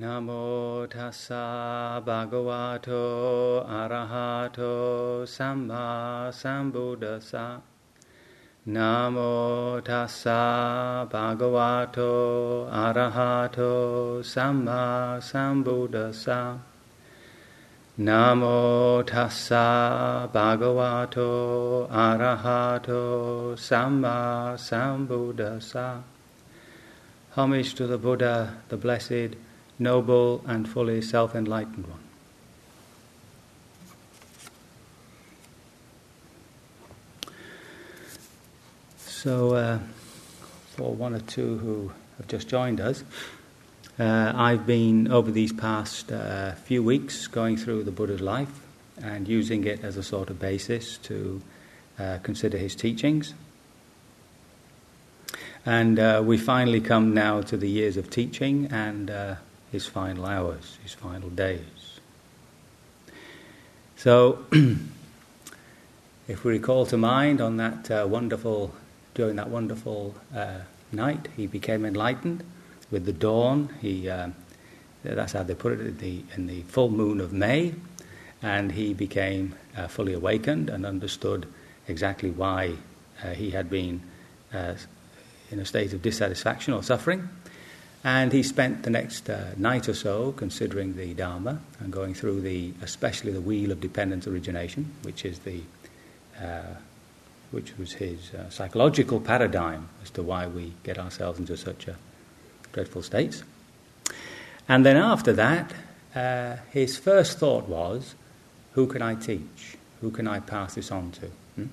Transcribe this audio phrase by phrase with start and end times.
[0.00, 7.60] Namo tassa bhagavato arahato samma sambuddhassa.
[8.66, 16.58] Namo tassa bhagavato arahato samma sambuddhassa.
[17.98, 26.00] Namo tassa bhagavato arahato samma sambuddhassa.
[27.32, 29.36] Homage to the Buddha, the Blessed,
[29.80, 32.00] noble and fully self enlightened one.
[38.98, 39.78] So, uh,
[40.76, 43.04] for one or two who have just joined us,
[43.98, 48.60] uh, I've been over these past uh, few weeks going through the Buddha's life
[49.02, 51.42] and using it as a sort of basis to
[51.98, 53.34] uh, consider his teachings.
[55.66, 59.34] And uh, we finally come now to the years of teaching and uh,
[59.72, 62.00] his final hours, his final days.
[63.96, 64.44] So,
[66.28, 68.74] if we recall to mind on that uh, wonderful,
[69.14, 70.60] during that wonderful uh,
[70.92, 72.42] night, he became enlightened
[72.90, 73.68] with the dawn.
[73.80, 74.30] He, uh,
[75.02, 77.74] that's how they put it, in the, in the full moon of May,
[78.42, 81.46] and he became uh, fully awakened and understood
[81.88, 82.74] exactly why
[83.22, 84.00] uh, he had been
[84.52, 84.74] uh,
[85.50, 87.28] in a state of dissatisfaction or suffering.
[88.02, 92.40] And he spent the next uh, night or so considering the Dharma and going through
[92.40, 95.60] the, especially the wheel of dependent origination, which is the,
[96.40, 96.74] uh,
[97.50, 101.96] which was his uh, psychological paradigm as to why we get ourselves into such a
[102.72, 103.42] dreadful states.
[104.66, 105.72] And then after that,
[106.14, 108.14] uh, his first thought was,
[108.72, 109.76] who can I teach?
[110.00, 111.26] Who can I pass this on to?
[111.56, 111.66] Hmm?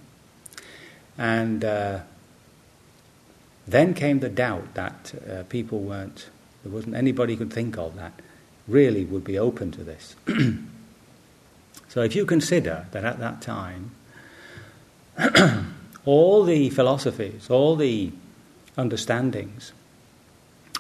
[1.17, 2.00] And uh,
[3.68, 6.30] then came the doubt that uh, people weren't,
[6.64, 8.14] there wasn't anybody could think of that
[8.68, 10.16] really would be open to this.
[11.88, 13.91] so if you consider that at that time,
[16.06, 18.12] all the philosophies, all the
[18.78, 19.74] understandings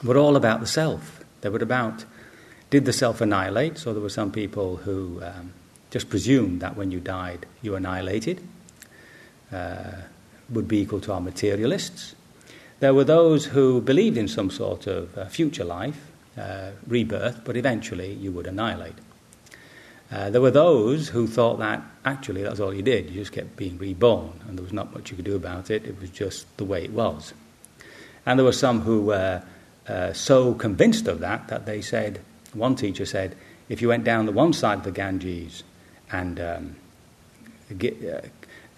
[0.03, 1.23] were all about the self.
[1.41, 2.05] They were about
[2.69, 3.77] did the self annihilate?
[3.77, 5.53] So there were some people who um,
[5.89, 8.45] just presumed that when you died you annihilated,
[9.51, 9.91] uh,
[10.49, 12.15] would be equal to our materialists.
[12.79, 17.57] There were those who believed in some sort of uh, future life, uh, rebirth, but
[17.57, 18.93] eventually you would annihilate.
[20.11, 23.57] Uh, there were those who thought that actually that's all you did, you just kept
[23.57, 26.45] being reborn, and there was not much you could do about it, it was just
[26.57, 27.33] the way it was.
[28.25, 29.43] And there were some who were
[29.87, 32.21] uh, so convinced of that that they said,
[32.53, 33.35] one teacher said,
[33.69, 35.63] if you went down the one side of the Ganges
[36.11, 36.75] and um,
[37.77, 37.97] get,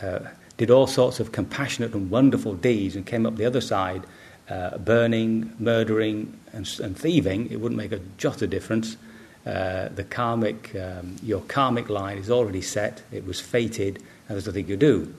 [0.02, 3.62] uh, uh, did all sorts of compassionate and wonderful deeds and came up the other
[3.62, 4.04] side,
[4.50, 8.98] uh, burning, murdering, and, and, thieving, it wouldn't make a jot of difference.
[9.46, 14.46] Uh, the karmic, um, your karmic line is already set, it was fated, and there's
[14.46, 15.14] nothing you do.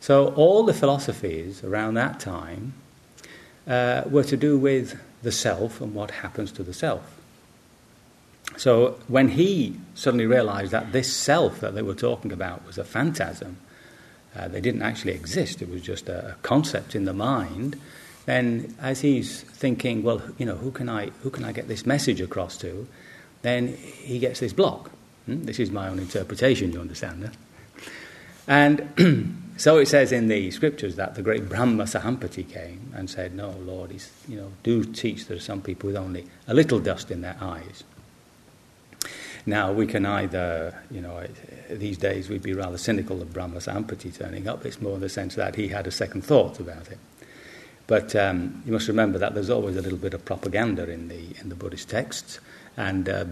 [0.00, 2.72] So, all the philosophies around that time
[3.66, 7.20] uh, were to do with the self and what happens to the self.
[8.56, 12.84] So, when he suddenly realized that this self that they were talking about was a
[12.84, 13.58] phantasm,
[14.36, 17.78] uh, they didn't actually exist, it was just a, a, concept in the mind,
[18.26, 21.84] then as he's thinking, well, you know, who can I, who can I get this
[21.84, 22.86] message across to,
[23.42, 24.90] then he gets this block.
[25.26, 25.44] Hmm?
[25.44, 27.34] This is my own interpretation, you understand that?
[28.46, 33.34] And so it says in the scriptures that the great Brahma Sahampati came and said,
[33.34, 33.94] No, Lord,
[34.28, 37.36] you know, do teach there are some people with only a little dust in their
[37.40, 37.84] eyes.
[39.46, 41.26] Now, we can either, you know,
[41.70, 44.66] these days we'd be rather cynical of Brahma Sahampati turning up.
[44.66, 46.98] It's more in the sense that he had a second thought about it.
[47.86, 51.34] But um, you must remember that there's always a little bit of propaganda in the,
[51.40, 52.38] in the Buddhist texts.
[52.76, 53.24] And uh,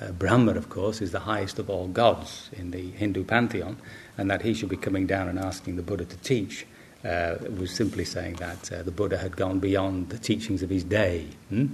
[0.00, 3.76] uh, Brahma, of course, is the highest of all gods in the Hindu pantheon.
[4.16, 6.66] And that he should be coming down and asking the Buddha to teach
[7.04, 10.84] uh, was simply saying that uh, the Buddha had gone beyond the teachings of his
[10.84, 11.26] day.
[11.48, 11.66] Hmm?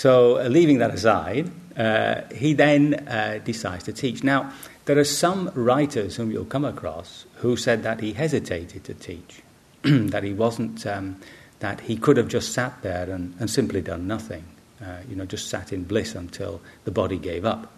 [0.00, 4.24] So, uh, leaving that aside, uh, he then uh, decides to teach.
[4.24, 4.50] Now,
[4.86, 9.42] there are some writers whom you'll come across who said that he hesitated to teach,
[9.82, 11.20] that he wasn't, um,
[11.58, 14.44] that he could have just sat there and, and simply done nothing,
[14.82, 17.70] uh, you know, just sat in bliss until the body gave up.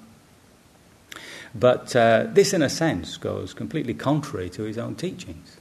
[1.57, 5.57] But uh, this, in a sense, goes completely contrary to his own teachings.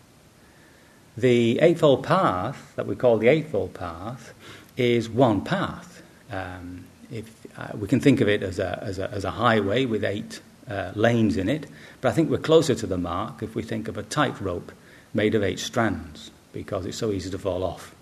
[1.18, 4.36] The Eightfold Path, that we call the Eightfold Path,
[4.78, 5.91] is one path
[6.31, 9.86] um, if, uh, we can think of it as a, as a, as a highway
[9.86, 11.68] with eight uh, lanes in it,
[12.00, 14.72] but I think we're closer to the mark if we think of a tightrope
[15.13, 17.94] made of eight strands because it's so easy to fall off.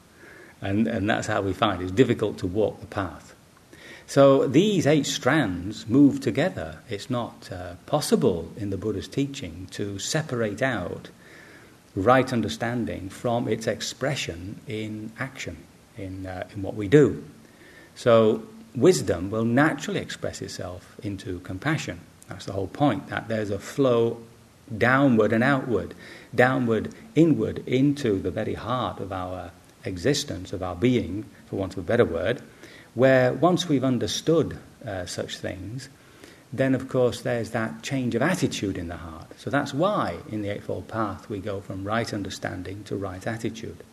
[0.61, 1.85] And, and that's how we find it.
[1.85, 3.33] It's difficult to walk the path.
[4.07, 6.79] So these eight strands move together.
[6.89, 11.09] It's not uh, possible in the Buddha's teaching to separate out
[11.95, 15.57] right understanding from its expression in action,
[15.97, 17.23] in, uh, in what we do.
[17.99, 18.43] So
[18.77, 21.99] wisdom will naturally express itself into compassion.
[22.29, 24.21] That's the whole point, that there's a flow
[24.77, 25.93] downward and outward,
[26.33, 29.51] downward, inward, into the very heart of our
[29.83, 32.41] existence, of our being, for want of a better word,
[32.93, 35.89] where once we've understood uh, such things,
[36.53, 39.27] then of course there's that change of attitude in the heart.
[39.37, 43.83] So that's why in the Eightfold Path we go from right understanding to right attitude.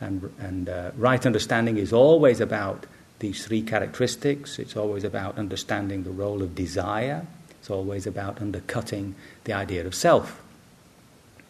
[0.00, 2.86] And, and uh, right understanding is always about
[3.18, 4.58] these three characteristics.
[4.58, 7.26] It's always about understanding the role of desire.
[7.50, 9.14] It's always about undercutting
[9.44, 10.40] the idea of self.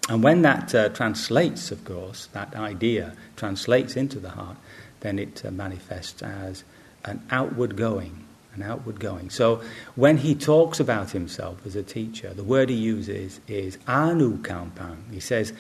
[0.09, 4.57] And when that uh, translates, of course, that idea translates into the heart,
[5.01, 6.63] then it uh, manifests as
[7.05, 8.25] an outward going,
[8.55, 9.31] an outward going.
[9.31, 9.63] So
[9.95, 15.11] when he talks about himself as a teacher, the word he uses is anu anukampang.
[15.11, 15.53] He says,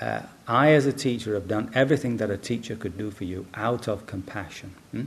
[0.00, 3.46] uh, I, as a teacher, have done everything that a teacher could do for you
[3.54, 4.74] out of compassion.
[4.90, 5.04] Hmm?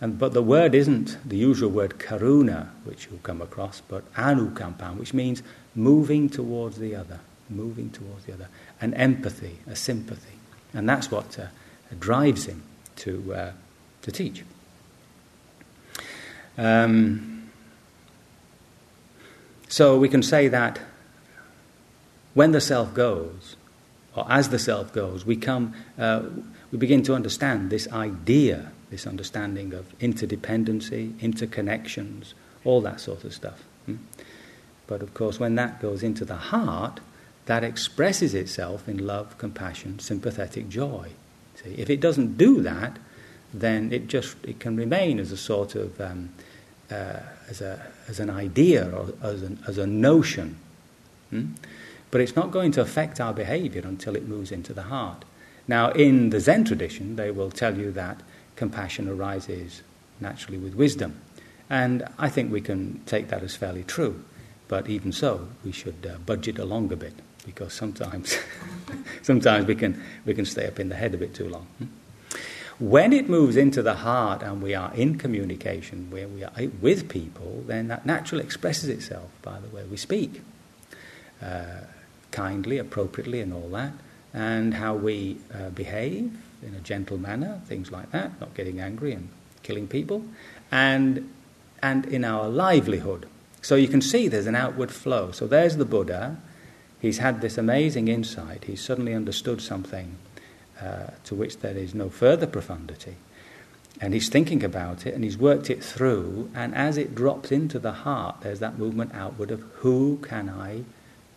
[0.00, 4.96] And, but the word isn't the usual word karuna, which you'll come across, but anukampan,
[4.96, 5.42] which means
[5.74, 7.20] moving towards the other,
[7.50, 8.48] moving towards the other,
[8.80, 10.38] an empathy, a sympathy.
[10.72, 11.46] And that's what uh,
[11.98, 12.62] drives him
[12.96, 13.52] to, uh,
[14.02, 14.42] to teach.
[16.56, 17.50] Um,
[19.68, 20.80] so we can say that
[22.34, 23.56] when the self goes,
[24.14, 26.22] or as the self goes, we come, uh,
[26.72, 32.34] we begin to understand this idea this understanding of interdependency, interconnections,
[32.64, 33.64] all that sort of stuff.
[33.86, 33.96] Hmm?
[34.86, 37.00] But of course, when that goes into the heart,
[37.46, 41.10] that expresses itself in love, compassion, sympathetic joy.
[41.62, 42.98] See, if it doesn't do that,
[43.52, 46.30] then it just it can remain as a sort of um,
[46.90, 50.56] uh, as a as an idea or as an, as a notion.
[51.30, 51.46] Hmm?
[52.10, 55.24] But it's not going to affect our behavior until it moves into the heart.
[55.68, 58.20] Now, in the Zen tradition, they will tell you that
[58.60, 59.82] compassion arises
[60.20, 61.18] naturally with wisdom.
[61.70, 64.22] And I think we can take that as fairly true.
[64.68, 67.14] But even so, we should uh, budget along a bit
[67.46, 68.36] because sometimes,
[69.22, 71.66] sometimes we can, we can stay up in the head a bit too long.
[71.78, 71.86] Hmm?
[72.78, 76.52] When it moves into the heart and we are in communication, where we are
[76.82, 80.42] with people, then that naturally expresses itself by the way we speak,
[81.42, 81.84] uh,
[82.30, 83.92] kindly, appropriately, and all that,
[84.34, 86.30] and how we uh, behave,
[86.62, 89.28] in a gentle manner, things like that, not getting angry and
[89.62, 90.24] killing people,
[90.70, 91.30] and,
[91.82, 93.26] and in our livelihood.
[93.62, 95.32] So you can see there's an outward flow.
[95.32, 96.38] So there's the Buddha.
[97.00, 98.64] He's had this amazing insight.
[98.64, 100.16] He's suddenly understood something
[100.80, 103.16] uh, to which there is no further profundity.
[104.00, 106.50] And he's thinking about it and he's worked it through.
[106.54, 110.84] And as it drops into the heart, there's that movement outward of who can I,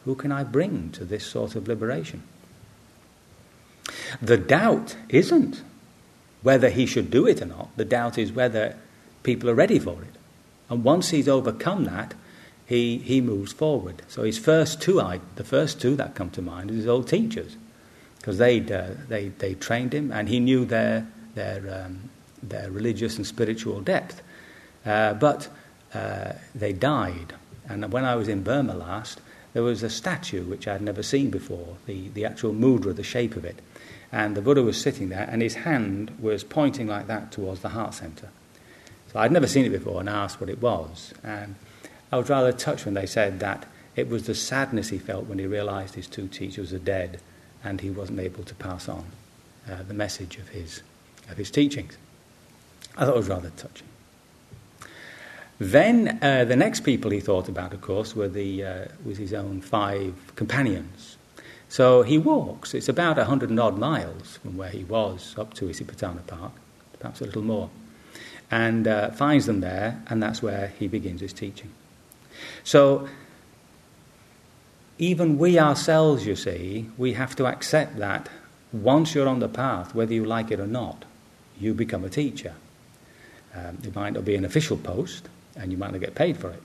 [0.05, 2.23] who can I bring to this sort of liberation?
[4.21, 5.62] The doubt isn't
[6.42, 7.69] whether he should do it or not.
[7.77, 8.75] The doubt is whether
[9.24, 10.15] people are ready for it.
[10.69, 12.13] And once he's overcome that,
[12.65, 14.01] he, he moves forward.
[14.07, 15.01] So his first two,
[15.36, 17.57] the first two that come to mind is his old teachers,
[18.18, 21.06] because they uh, they they trained him, and he knew their
[21.36, 22.10] their um,
[22.42, 24.22] their religious and spiritual depth.
[24.86, 25.50] Uh, but
[25.93, 27.34] uh, they died,
[27.67, 29.20] and when I was in Burma last,
[29.51, 31.75] there was a statue which I'd never seen before.
[31.86, 33.60] The the actual mudra, the shape of it,
[34.13, 37.70] and the Buddha was sitting there, and his hand was pointing like that towards the
[37.70, 38.29] heart center.
[39.12, 41.15] So I'd never seen it before and asked what it was.
[41.24, 41.55] And
[42.12, 43.65] I was rather touched when they said that
[43.96, 47.22] it was the sadness he felt when he realized his two teachers are dead
[47.63, 49.05] and he wasn't able to pass on
[49.67, 50.84] uh, the message of his,
[51.32, 51.98] of his teachings.
[52.96, 53.88] I thought it was rather touching.
[55.58, 59.34] Then uh, the next people he thought about, of course, were the, uh, was his
[59.34, 61.12] own five companions.
[61.74, 62.75] So he walks.
[62.75, 66.51] It's about a hundred and odd miles from where he was up to Isipatana Park,
[67.00, 67.72] perhaps a little more,
[68.51, 71.72] and uh, finds them there, and that's where he begins his teaching.
[72.63, 73.10] So
[75.00, 78.30] even we ourselves, you see, we have to accept that
[78.72, 81.06] once you're on the path, whether you like it or not,
[81.60, 82.53] you become a teacher.
[83.56, 86.51] Um, it might not be an official post, and you might not get paid for
[86.51, 86.62] it,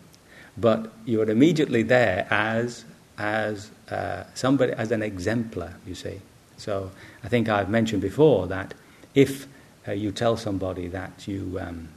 [0.59, 2.85] but you're immediately there as
[3.18, 6.20] as uh, somebody as an exemplar, you see.
[6.56, 6.90] So
[7.25, 8.75] I think I've mentioned before that
[9.14, 9.46] if
[9.87, 11.88] uh, you tell somebody that you um,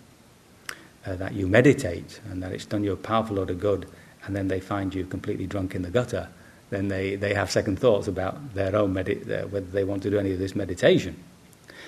[1.05, 3.87] uh, that you meditate and that it's done you a powerful lot of good,
[4.25, 6.27] and then they find you completely drunk in the gutter,
[6.69, 10.09] then they, they have second thoughts about their own medi- uh, whether they want to
[10.09, 11.15] do any of this meditation.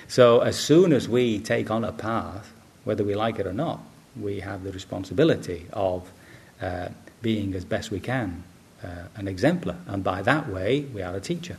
[0.08, 3.80] So as soon as we take on a path, whether we like it or not,
[4.20, 6.12] we have the responsibility of
[6.60, 6.88] uh,
[7.22, 8.44] being as best we can
[8.84, 11.56] uh, an exemplar, and by that way, we are a teacher.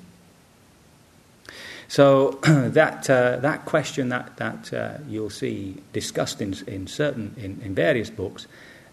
[1.87, 7.61] So that uh, that question that that uh, you'll see discussed in in certain in,
[7.63, 8.47] in various books,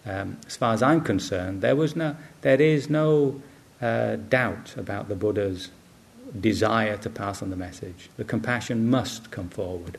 [0.07, 3.41] um, as far as I'm concerned, there was no there is no
[3.81, 5.71] uh, doubt about the Buddha's
[6.39, 8.09] desire to pass on the message.
[8.17, 9.99] The compassion must come forward.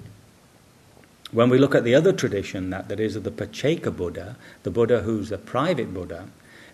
[1.31, 4.69] When we look at the other tradition that there is of the Pacceka Buddha, the
[4.69, 6.27] Buddha who's a private Buddha,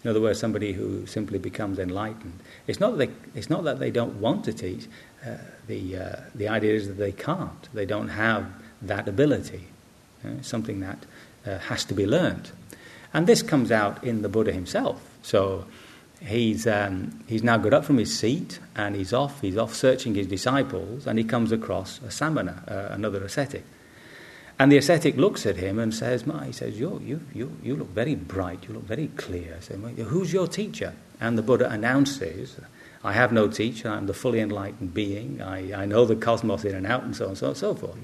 [0.04, 3.80] in other words, somebody who simply becomes enlightened, it's not that they, it's not that
[3.80, 4.88] they don't want to teach.
[5.26, 5.36] Uh,
[5.68, 7.74] the, uh, the idea is that they can't.
[7.74, 8.46] They don't have
[8.82, 9.68] that ability.
[10.24, 11.06] Uh, something that
[11.46, 12.52] uh, has to be learned.
[13.14, 15.02] And this comes out in the Buddha himself.
[15.22, 15.66] So
[16.22, 20.16] he's, um, he's now got up from his seat and he's off, he's off searching
[20.16, 23.64] his disciples, and he comes across a samana, uh, another ascetic.
[24.60, 27.78] And the ascetic looks at him and says, Ma, he says, you, you, you, you
[27.78, 29.56] look very bright, you look very clear.
[29.58, 30.94] I say, Who's your teacher?
[31.22, 32.60] And the Buddha announces,
[33.02, 36.76] I have no teacher, I'm the fully enlightened being, I, I know the cosmos in
[36.76, 37.98] and out, and so on and so, so forth.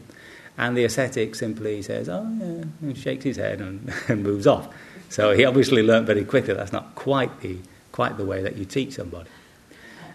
[0.57, 4.73] And the ascetic simply says, Oh, yeah, and shakes his head and, and moves off.
[5.09, 7.57] So he obviously learnt very quickly that's not quite the,
[7.91, 9.29] quite the way that you teach somebody.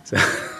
[0.04, 0.16] So,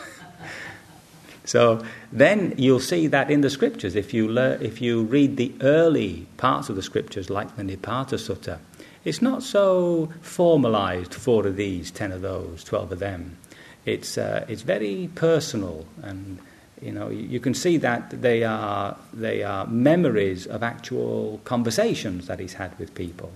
[1.50, 6.28] so then you'll see that in the scriptures, if you, if you read the early
[6.36, 8.60] parts of the scriptures, like the Nipata Sutta,
[9.04, 13.36] it's not so formalized, four of these, ten of those, twelve of them.
[13.84, 16.38] It's, uh, it's very personal and
[16.80, 22.38] you know, you can see that they are, they are memories of actual conversations that
[22.38, 23.32] he's had with people.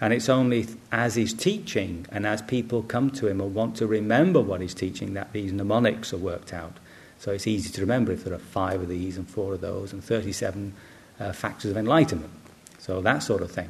[0.00, 3.86] And it's only as he's teaching and as people come to him or want to
[3.86, 6.78] remember what he's teaching that these mnemonics are worked out.
[7.20, 9.92] So it's easy to remember if there are five of these and four of those
[9.92, 10.72] and 37
[11.20, 12.32] uh, factors of enlightenment.
[12.78, 13.68] So that sort of thing.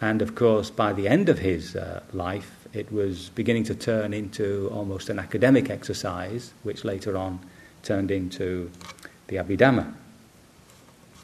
[0.00, 4.12] And of course, by the end of his uh, life, it was beginning to turn
[4.12, 7.38] into almost an academic exercise, which later on
[7.84, 8.72] turned into
[9.28, 9.94] the Abhidhamma.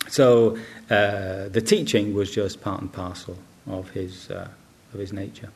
[0.08, 0.56] So
[0.88, 4.48] uh, the teaching was just part and parcel of his, uh,
[4.94, 5.50] of his nature.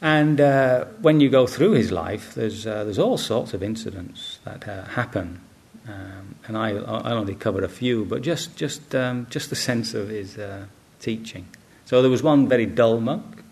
[0.00, 4.38] And uh, when you go through his life, there's, uh, there's all sorts of incidents
[4.44, 5.40] that uh, happen.
[5.88, 9.94] Um, and I, I only cover a few, but just, just, um, just the sense
[9.94, 10.66] of his uh,
[11.00, 11.46] teaching.
[11.86, 13.42] So there was one very dull monk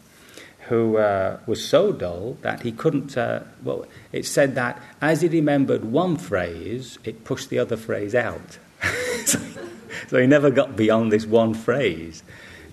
[0.69, 3.17] who uh, was so dull that he couldn't.
[3.17, 8.15] Uh, well, it said that as he remembered one phrase, it pushed the other phrase
[8.15, 8.59] out.
[9.25, 9.38] so,
[10.09, 12.23] so, he never got beyond this one phrase.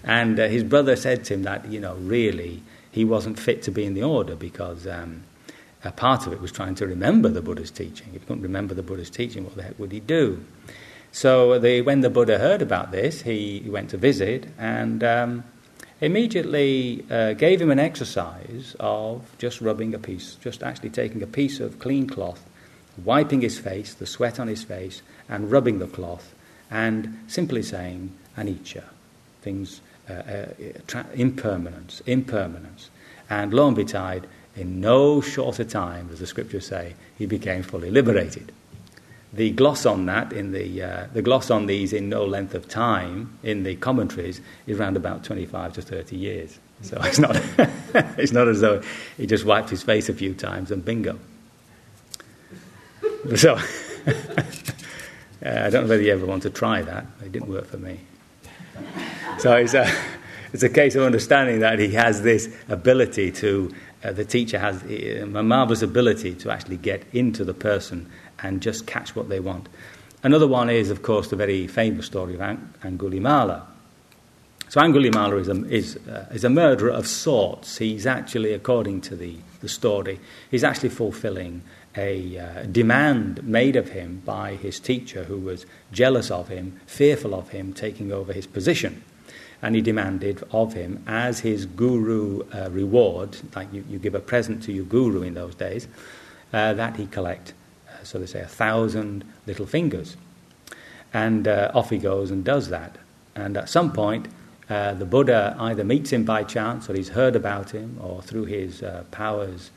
[0.04, 2.62] And his brother said to him that, you know, really,
[2.94, 5.24] he wasn't fit to be in the order because um,
[5.84, 8.10] a part of it was trying to remember the Buddha's teaching.
[8.14, 10.46] If he couldn't remember the Buddha's teaching, what the heck would he do?
[11.12, 15.44] So they, when the Buddha heard about this, he, went to visit and um,
[16.02, 21.28] immediately uh, gave him an exercise of just rubbing a piece, just actually taking a
[21.28, 22.48] piece of clean cloth,
[23.04, 26.36] wiping his face, the sweat on his face, and rubbing the cloth,
[26.70, 28.84] and simply saying anicca,
[29.42, 30.46] things Uh, uh,
[30.86, 32.90] tra- impermanence, impermanence.
[33.30, 37.90] And lo and betide, in no shorter time, as the scriptures say, he became fully
[37.90, 38.52] liberated.
[39.32, 42.68] The gloss on that, in the, uh, the gloss on these in no length of
[42.68, 46.60] time in the commentaries is around about 25 to 30 years.
[46.82, 47.36] So it's not,
[48.18, 48.82] it's not as though
[49.16, 51.18] he just wiped his face a few times and bingo.
[53.38, 53.54] So
[54.08, 54.12] uh,
[55.46, 57.06] I don't know whether you ever want to try that.
[57.24, 58.02] It didn't work for me.
[59.44, 59.94] So it's a,
[60.54, 64.82] it's a case of understanding that he has this ability to, uh, the teacher has
[64.84, 68.10] a marvelous ability to actually get into the person
[68.42, 69.68] and just catch what they want.
[70.24, 73.64] Another one is, of course, the very famous story of Ang- Angulimala.
[74.70, 77.80] So Angulimala is a, is, uh, is a murderer of sorts.
[77.80, 80.22] He's actually, according to the, the story,
[80.52, 81.64] he's actually fulfilling
[81.98, 87.36] a uh, demand made of him by his teacher, who was jealous of him, fearful
[87.36, 89.04] of him taking over his position.
[89.64, 94.20] And he demanded of him, as his guru uh, reward, like you, you, give a
[94.20, 95.88] present to your guru in those days,
[96.54, 97.54] uh, that he collect,
[97.90, 100.18] uh, so they say, a thousand little fingers.
[101.14, 102.98] And uh, off he goes and does that.
[103.36, 104.28] And at some point,
[104.70, 108.46] uh, the Buddha either meets him by chance, or he's heard about him, or through
[108.46, 109.72] his powers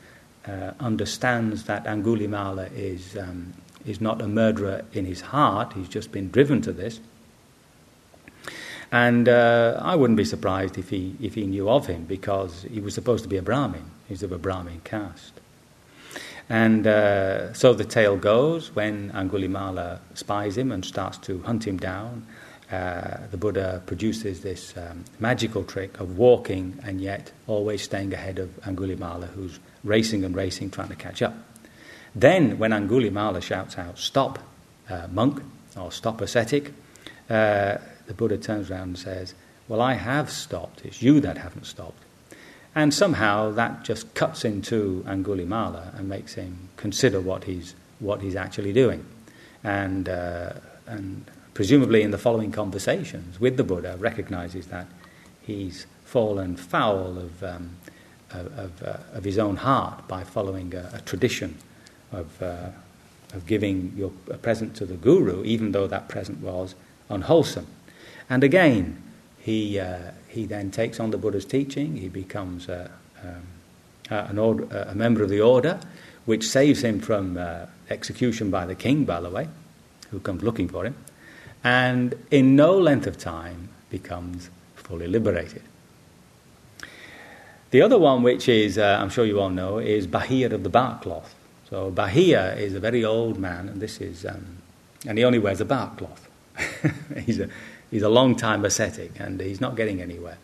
[0.47, 3.53] uh, understands that Angulimala is, um,
[3.85, 6.99] is not a murderer in his heart, he's just been driven to this.
[8.91, 12.79] And uh, I wouldn't be surprised if he, if he knew of him because he
[12.79, 13.83] was supposed to be a Brahmin.
[14.07, 15.33] He's of a Brahmin caste.
[16.49, 21.77] And uh, so the tale goes when Angulimala spies him and starts to hunt him
[21.77, 22.25] down.
[22.71, 28.39] uh, the Buddha produces this um, magical trick of walking and yet always staying ahead
[28.39, 31.35] of Angulimala, who's racing and racing, trying to catch up.
[32.13, 34.39] Then, when Angulimala shouts out, Stop,
[34.89, 35.41] uh, monk,
[35.77, 36.73] or stop, ascetic,
[37.29, 37.77] uh,
[38.07, 39.33] the Buddha turns around and says,
[39.67, 40.83] Well, I have stopped.
[40.83, 42.03] It's you that haven't stopped.
[42.73, 48.35] And somehow that just cuts into Angulimala and makes him consider what he's, what he's
[48.35, 49.05] actually doing.
[49.63, 50.53] And, uh,
[50.85, 54.85] and presumably in the following conversations with the Buddha, recognizes that
[55.41, 57.77] he's fallen foul of, um,
[58.29, 61.57] of, uh, of, his own heart by following a, a tradition
[62.11, 62.69] of, uh,
[63.33, 66.75] of giving your, a present to the Guru, even though that present was
[67.09, 67.67] unwholesome.
[68.29, 69.01] And again,
[69.39, 72.91] he, uh, he then takes on the Buddha's teaching, he becomes a,
[73.23, 73.43] um,
[74.09, 75.79] an order, a member of the order,
[76.25, 79.47] which saves him from uh, execution by the king, by the way,
[80.11, 80.95] who comes looking for him,
[81.63, 85.61] and in no length of time becomes fully liberated.
[87.71, 90.69] The other one, which is, uh, I'm sure you all know, is Bahia of the
[90.69, 91.35] bark cloth.
[91.69, 94.57] So Bahia is a very old man, and this is, um,
[95.05, 96.29] and he only wears a bark cloth.
[97.25, 97.49] he's a
[97.91, 100.37] He's a long time ascetic and he's not getting anywhere.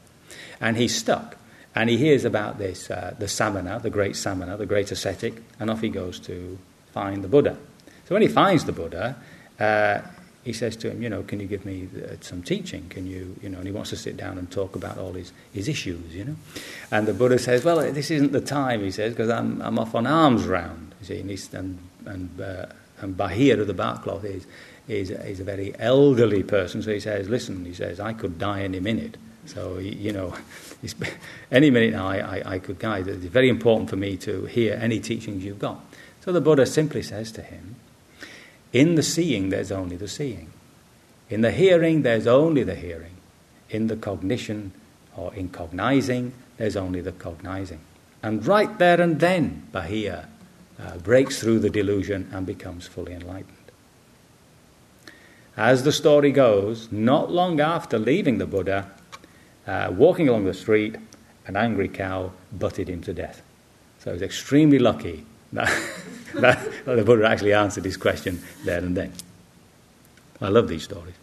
[0.62, 1.38] And he's stuck.
[1.76, 5.70] And he hears about this, uh, the Samana, the great Samana, the great ascetic, and
[5.70, 6.58] off he goes to
[6.94, 7.58] find the Buddha.
[8.08, 9.16] So when he finds the Buddha,
[9.60, 10.02] uh,
[10.44, 12.88] he says to him, you know, can you give me uh, some teaching?
[12.90, 15.32] Can you, you know, and he wants to sit down and talk about all his,
[15.54, 16.36] his issues, you know.
[16.92, 19.96] And the Buddha says, well, this isn't the time, he says, because I'm, I'm off
[19.96, 22.66] on alms round, you see, and, and, and, uh,
[23.00, 24.46] and Bahia of the bark cloth is,
[24.88, 28.62] is, is a very elderly person, so he says, Listen, he says, I could die
[28.62, 29.18] any minute.
[29.46, 30.36] So, you know,
[31.52, 33.00] any minute now I, I, I could die.
[33.00, 35.84] It's very important for me to hear any teachings you've got.
[36.22, 37.76] So the Buddha simply says to him,
[38.72, 40.52] In the seeing, there's only the seeing.
[41.30, 43.16] In the hearing, there's only the hearing.
[43.70, 44.72] In the cognition
[45.16, 47.80] or in cognizing, there's only the cognizing.
[48.22, 50.30] And right there and then, Bahia
[50.80, 53.63] uh, breaks through the delusion and becomes fully enlightened.
[55.56, 58.90] As the story goes, not long after leaving the Buddha,
[59.68, 60.96] uh, walking along the street,
[61.46, 63.42] an angry cow butted him to death.
[64.00, 65.68] So he was extremely lucky that,
[66.34, 69.14] that, that the Buddha actually answered his question there and then.
[70.42, 71.16] I love these stories.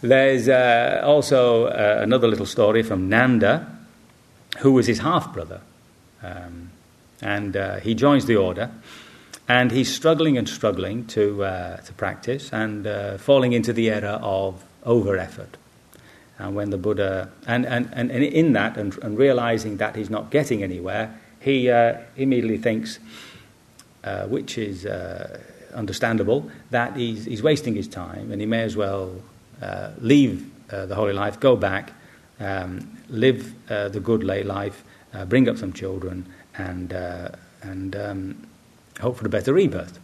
[0.00, 3.66] There's uh, also uh, another little story from Nanda,
[4.58, 5.60] who was his half brother.
[6.22, 6.70] Um,
[7.20, 8.70] and uh, he joins the order.
[9.46, 14.18] And he's struggling and struggling to, uh, to practice and uh, falling into the error
[14.22, 15.56] of over effort.
[16.38, 20.30] And when the Buddha, and, and, and in that, and, and realizing that he's not
[20.30, 22.98] getting anywhere, he uh, immediately thinks,
[24.02, 25.38] uh, which is uh,
[25.74, 29.12] understandable, that he's, he's wasting his time and he may as well
[29.60, 31.92] uh, leave the holy life, go back,
[32.40, 34.82] um, live the good lay life,
[35.28, 36.26] bring up some children,
[36.58, 36.92] and,
[37.62, 38.46] and um,
[39.00, 39.98] hope for a better rebirth.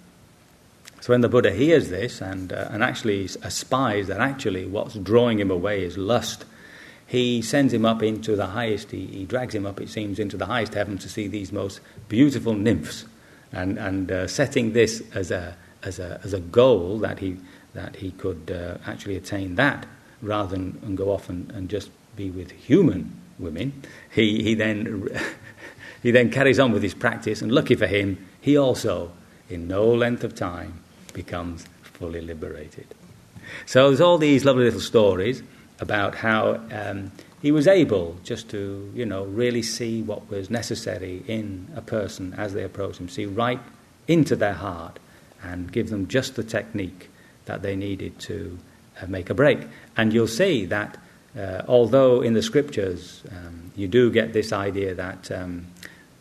[1.01, 5.41] So when the Buddha hears this and, uh, and actually espies that actually what's drawing
[5.41, 6.45] him away is lust,
[7.07, 10.37] he sends him up into the highest, he, he drags him up, it seems, into
[10.37, 13.07] the highest heaven to see these most beautiful nymphs.
[13.53, 17.37] And, and uh, setting this as a, as, a, as a goal that he,
[17.75, 19.87] that he could uh, actually attain that
[20.23, 25.09] rather than and go off and, and just be with human women, he, he, then,
[26.03, 29.13] he then carries on with his practice, and lucky for him, he also,
[29.49, 30.81] in no length of time,
[31.13, 32.87] becomes fully liberated.
[33.67, 35.43] So there's all these lovely little stories
[35.81, 37.11] about how um,
[37.43, 42.35] he was able just to, you know, really see what was necessary in a person
[42.35, 43.61] as they approach him, see right
[44.07, 44.99] into their heart,
[45.43, 47.11] and give them just the technique
[47.47, 48.59] that they needed to
[49.01, 49.61] uh, make a break.
[49.97, 50.99] And you'll see that
[51.39, 55.67] uh, although in the scriptures um, you do get this idea that um,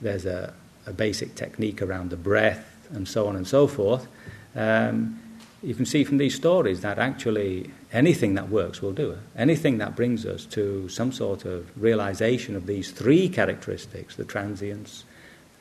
[0.01, 0.53] there's a,
[0.89, 4.07] a basic technique around the breath and so on and so forth,
[4.55, 5.19] um,
[5.61, 9.19] you can see from these stories that actually anything that works will do it.
[9.37, 15.03] Anything that brings us to some sort of realization of these three characteristics the transience,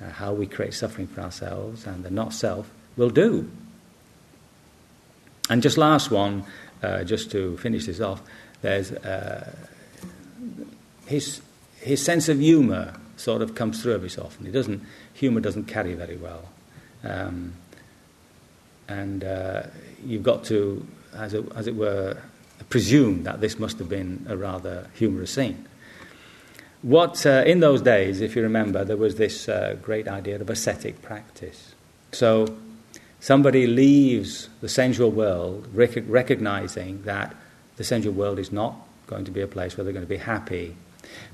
[0.01, 3.51] uh, how we create suffering for ourselves, and the not self will do.
[5.51, 6.45] And just last one,
[6.83, 8.23] uh, just to finish this off,
[8.62, 9.53] there's uh,
[11.07, 11.41] his,
[11.81, 14.47] his sense of humor sort of comes through every so often.
[14.47, 14.83] He doesn't,
[15.15, 16.49] humour doesn't carry very well.
[17.05, 17.55] Um,
[18.89, 19.65] and uh,
[20.05, 22.17] you've got to, as it, as it, were,
[22.69, 25.67] presume that this must have been a rather humorous scene.
[26.83, 30.49] What, uh, in those days, if you remember, there was this uh, great idea of
[30.49, 31.75] ascetic practice.
[32.13, 32.57] So,
[33.21, 37.35] somebody leaves the sensual world rec- recognizing that
[37.77, 38.77] the sensual world is not
[39.07, 40.77] going to be a place where they're going to be happy.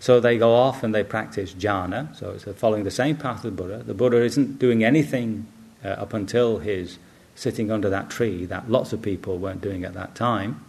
[0.00, 3.56] So they go off and they practice jhana, so it's following the same path of
[3.56, 3.82] the Buddha.
[3.82, 5.46] The Buddha isn't doing anything
[5.84, 6.98] uh, up until his
[7.34, 10.64] sitting under that tree that lots of people weren't doing at that time.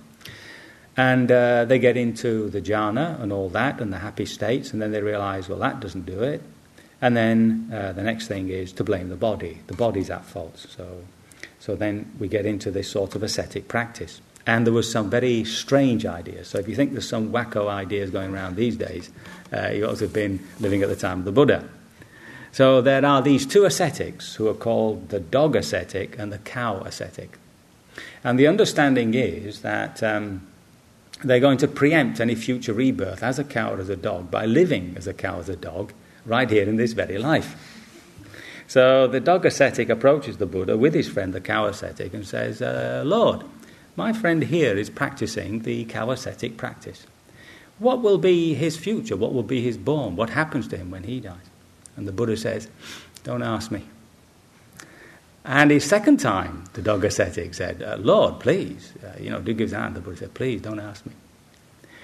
[0.98, 4.82] And uh, they get into the jhana and all that and the happy states, and
[4.82, 6.42] then they realize, well, that doesn't do it.
[7.02, 9.60] And then uh, the next thing is to blame the body.
[9.68, 10.58] The body's at fault.
[10.58, 11.04] So,
[11.60, 14.22] so then we get into this sort of ascetic practice.
[14.48, 16.50] And there was some very strange ideas.
[16.50, 19.10] So if you think there's some wacko ideas going around these days,
[19.52, 21.68] uh, you ought to have been living at the time of the Buddha.
[22.52, 26.78] So there are these two ascetics who are called the dog ascetic and the cow
[26.82, 27.38] ascetic.
[28.24, 30.48] And the understanding is that um,
[31.24, 34.46] they're going to preempt any future rebirth as a cow or as a dog by
[34.46, 35.92] living as a cow or as a dog
[36.26, 37.56] right here in this very life.
[38.68, 42.62] So the dog ascetic approaches the Buddha with his friend, the cow ascetic, and says,
[42.62, 43.44] uh, Lord,
[43.96, 47.06] my friend here is practicing the ascetic practice.
[47.80, 49.16] What will be his future?
[49.16, 50.16] What will be his born?
[50.16, 51.36] What happens to him when he dies?
[51.98, 52.70] And the Buddha says,
[53.24, 53.84] Don't ask me.
[55.44, 59.54] And his second time, the dog ascetic said, uh, Lord, please, uh, you know, do
[59.54, 59.96] give his hand.
[59.96, 61.14] The Buddha said, Please, don't ask me.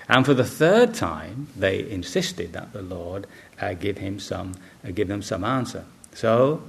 [0.07, 3.27] And for the third time, they insisted that the Lord
[3.59, 5.85] uh, give him some, uh, give them some answer.
[6.13, 6.61] So,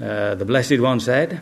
[0.00, 1.40] uh, the Blessed One said,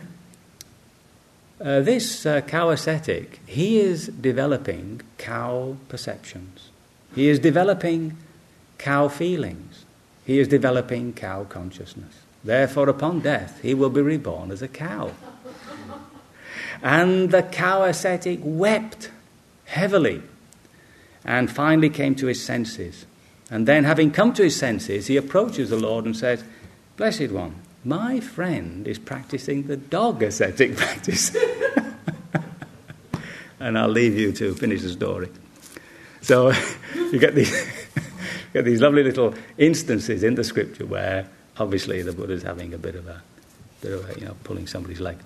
[1.63, 6.69] uh, this uh, cow ascetic, he is developing cow perceptions.
[7.15, 8.17] He is developing
[8.77, 9.85] cow feelings.
[10.25, 12.15] He is developing cow consciousness.
[12.43, 15.11] Therefore, upon death, he will be reborn as a cow.
[16.81, 19.09] And the cow ascetic wept
[19.65, 20.21] heavily
[21.23, 23.05] and finally came to his senses.
[23.49, 26.43] And then, having come to his senses, he approaches the Lord and says,
[26.97, 31.35] Blessed One, my friend is practicing the dog ascetic practice.
[33.63, 35.29] And I'll leave you to finish the story.
[36.21, 36.51] So
[36.95, 37.51] you get these,
[38.53, 42.95] get these lovely little instances in the scripture where obviously the Buddha's having a bit
[42.95, 43.21] of a,
[43.81, 45.17] bit of a, you know, pulling somebody's leg.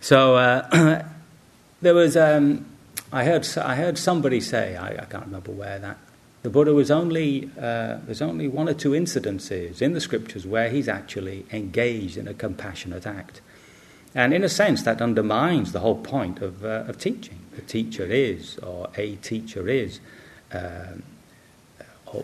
[0.00, 1.04] So uh,
[1.82, 2.64] there was, um,
[3.12, 5.98] I heard, I heard somebody say, I, I, can't remember where that,
[6.42, 10.70] the Buddha was only, uh, there's only one or two incidences in the scriptures where
[10.70, 13.42] he's actually engaged in a compassionate act.
[14.14, 17.38] And in a sense, that undermines the whole point of, uh, of teaching.
[17.56, 20.00] A teacher is, or a teacher is,
[20.52, 21.02] um,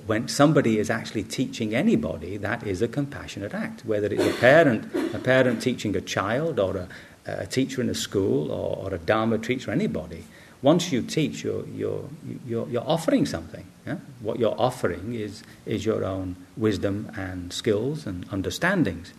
[0.07, 3.85] when somebody is actually teaching anybody, that is a compassionate act.
[3.87, 6.89] Whether it's a parent, a parent teaching a child, or a,
[7.27, 10.25] a teacher in a school, or, or, a Dharma teacher, anybody.
[10.61, 12.05] Once you teach, you're, you're,
[12.47, 13.65] you're, you're offering something.
[13.87, 13.97] Yeah?
[14.21, 19.13] What you're offering is, is your own wisdom and skills and understandings.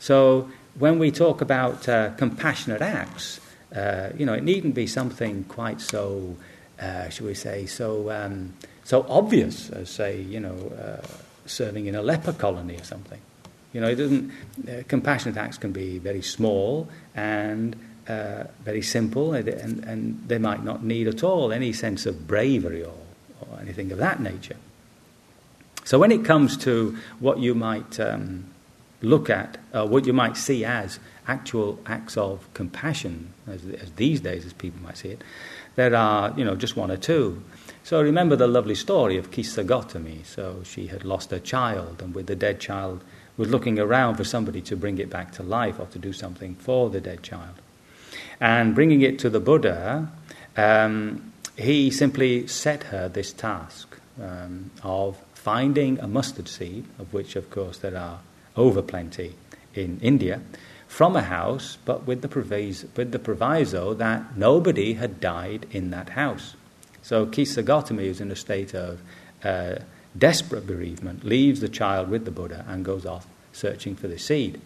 [0.00, 3.40] So when we talk about uh, compassionate acts,
[3.74, 6.36] uh, you know, it needn't be something quite so,
[6.80, 8.54] uh, shall we say, so um,
[8.84, 11.06] so obvious as, say, you know, uh,
[11.46, 13.20] serving in a leper colony or something.
[13.72, 14.32] You know, it doesn't.
[14.68, 17.76] Uh, compassionate acts can be very small and
[18.08, 22.26] uh, very simple, and, and, and, they might not need at all any sense of
[22.26, 22.98] bravery or,
[23.42, 24.56] or anything of that nature.
[25.84, 28.46] So when it comes to what you might um,
[29.02, 34.20] look at, uh, what you might see as actual acts of compassion, as, as, these
[34.20, 35.22] days, as people might see it,
[35.76, 37.42] there are, you know, just one or two.
[37.84, 40.24] So remember the lovely story of Kisa Gotami.
[40.26, 43.02] So she had lost her child, and with the dead child,
[43.36, 46.54] was looking around for somebody to bring it back to life or to do something
[46.56, 47.54] for the dead child.
[48.38, 50.10] And bringing it to the Buddha,
[50.56, 57.36] um, he simply set her this task um, of finding a mustard seed, of which,
[57.36, 58.20] of course, there are
[58.56, 59.34] over plenty
[59.74, 60.40] in India,
[60.88, 65.90] from a house, but with the, proviso, with the proviso that nobody had died in
[65.90, 66.56] that house.
[67.02, 69.00] So Kisa Gotami is in a state of
[69.44, 69.76] uh,
[70.18, 74.60] desperate bereavement, leaves the child with the Buddha and goes off searching for the seed.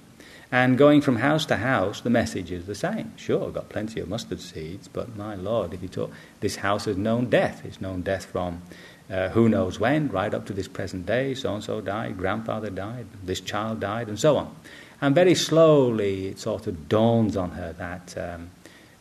[0.50, 3.12] And going from house to house, the message is the same.
[3.16, 6.84] Sure, I've got plenty of mustard seeds, but my Lord, if you talk, this house
[6.84, 7.64] has known death.
[7.64, 8.62] It's known death from
[9.10, 11.34] uh, who knows when, right up to this present day.
[11.34, 14.54] So and so died, grandfather died, this child died, and so on.
[15.00, 18.50] And very slowly, it sort of dawns on her that um,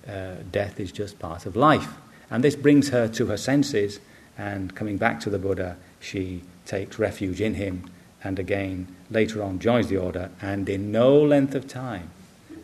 [0.07, 1.93] uh, death is just part of life.
[2.29, 3.99] And this brings her to her senses,
[4.37, 7.89] and coming back to the Buddha, she takes refuge in him,
[8.23, 12.09] and again, later on, joins the order, and in no length of time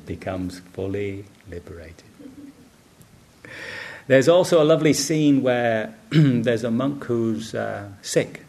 [0.05, 2.08] becomes fully liberated.
[4.09, 8.43] There's also a lovely scene where there's a monk who's uh, sick,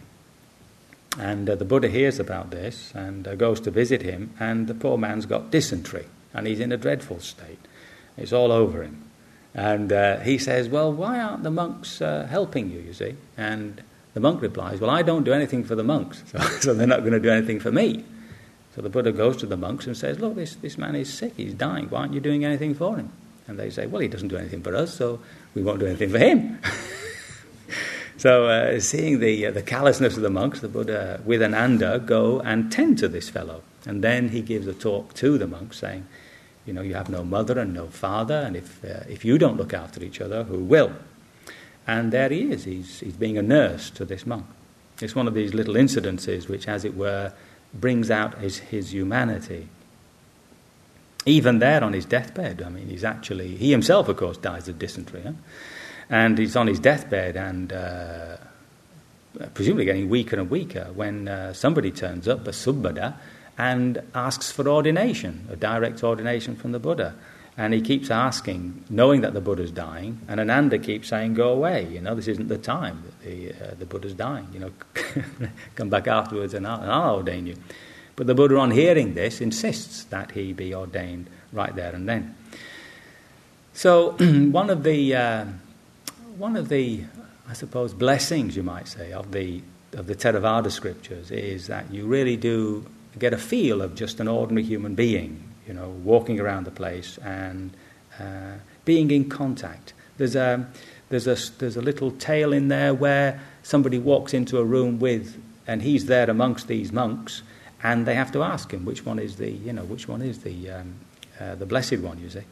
[1.19, 4.75] And uh, the Buddha hears about this and uh, goes to visit him, and the
[4.75, 7.59] poor man's got dysentery, and he's in a dreadful state.
[8.17, 9.05] It's all over him.
[9.55, 13.17] And uh, he says, Well, why aren't the monks uh, helping you, you see?
[13.37, 13.83] And
[14.15, 17.01] the monk replies, Well, I don't do anything for the monks, so, so they're not
[17.01, 18.03] going to do anything for me.
[18.75, 21.35] So the Buddha goes to the monks and says, Look, this, this man is sick,
[21.37, 23.13] he's dying, why aren't you doing anything for him?
[23.47, 25.21] And they say, Well, he doesn't do anything for us, so
[25.55, 26.59] we won't do anything for him.
[28.17, 32.41] so, uh, seeing the, uh, the callousness of the monks, the Buddha, with Ananda, go
[32.41, 33.63] and tend to this fellow.
[33.87, 36.07] And then he gives a talk to the monks saying,
[36.67, 39.57] You know, you have no mother and no father, and if, uh, if you don't
[39.57, 40.93] look after each other, who will?
[41.87, 44.47] And there he is, he's, he's being a nurse to this monk.
[45.01, 47.33] It's one of these little incidences which, as it were,
[47.73, 49.69] brings out his, his humanity.
[51.27, 54.79] Even there on his deathbed, I mean, he's actually, he himself, of course, dies of
[54.79, 55.23] dysentery.
[55.23, 55.33] Huh?
[56.09, 58.37] And he's on his deathbed and uh,
[59.55, 63.15] presumably getting weaker and weaker when uh, somebody turns up, a Subhadda,
[63.59, 67.15] and asks for ordination, a direct ordination from the Buddha.
[67.57, 71.87] And he keeps asking, knowing that the Buddha's dying, and Ananda keeps saying, Go away,
[71.89, 74.73] you know, this isn't the time that the, uh, the Buddha's dying, you know,
[75.75, 77.57] come back afterwards and I'll, and I'll ordain you.
[78.21, 82.37] But the Buddha, on hearing this, insists that he be ordained right there and then.
[83.73, 85.47] So, one of the, uh,
[86.37, 87.05] one of the,
[87.49, 89.63] I suppose, blessings, you might say, of the,
[89.95, 92.85] of the Theravada scriptures is that you really do
[93.19, 97.17] get a feel of just an ordinary human being you know, walking around the place
[97.25, 97.71] and
[98.19, 99.95] uh, being in contact.
[100.19, 100.69] There's a,
[101.09, 105.43] there's, a, there's a little tale in there where somebody walks into a room with,
[105.67, 107.41] and he's there amongst these monks,
[107.83, 110.41] and they have to ask him which one is the, you know, which one is
[110.41, 110.95] the, um,
[111.41, 112.43] uh, the blessed one, you see.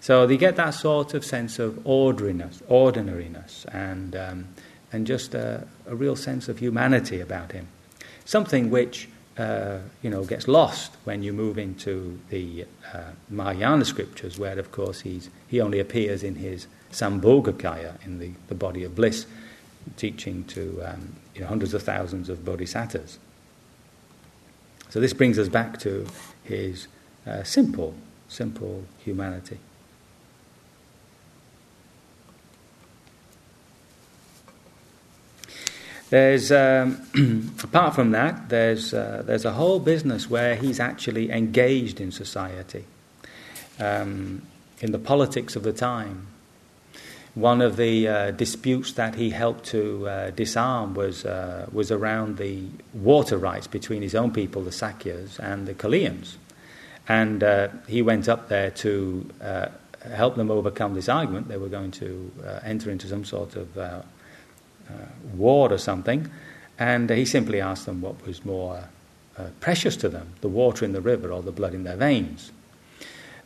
[0.00, 4.48] So they get that sort of sense of ordinariness, ordinariness and, um,
[4.92, 7.68] and just a, a real sense of humanity about him.
[8.24, 14.38] Something which uh, you know, gets lost when you move into the uh, Mahayana scriptures,
[14.38, 18.96] where, of course, he's, he only appears in his Sambhogakaya, in the, the body of
[18.96, 19.26] bliss,
[19.96, 23.18] teaching to um, you know, hundreds of thousands of bodhisattvas.
[24.90, 26.06] So this brings us back to
[26.44, 26.88] his
[27.26, 27.94] uh, simple,
[28.28, 29.58] simple humanity.
[36.10, 42.00] There's, um, apart from that, there's, uh, there's a whole business where he's actually engaged
[42.00, 42.86] in society,
[43.78, 44.40] um,
[44.80, 46.28] in the politics of the time.
[47.34, 52.38] One of the uh, disputes that he helped to uh, disarm was, uh, was around
[52.38, 56.36] the water rights between his own people, the Sakyas, and the Koliyans.
[57.08, 59.68] And uh, he went up there to uh,
[60.14, 61.48] help them overcome this argument.
[61.48, 62.30] They were going to
[62.64, 64.00] enter into some sort of uh,
[65.34, 66.30] war or something,
[66.78, 68.84] and he simply asked them what was more
[69.38, 72.52] uh, precious to them the water in the river or the blood in their veins.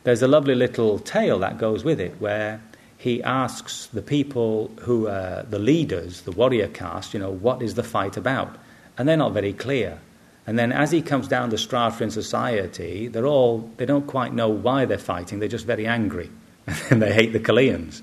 [0.03, 2.61] There's a lovely little tale that goes with it where
[3.03, 7.73] he asks the people who are the leaders, the warrior caste, you know, what is
[7.73, 8.55] the fight about?
[8.97, 9.99] And they're not very clear.
[10.47, 14.33] And then as he comes down the strata in society, they're all, they don't quite
[14.33, 16.31] know why they're fighting, they're just very angry.
[16.89, 18.01] and they hate the Koliyans.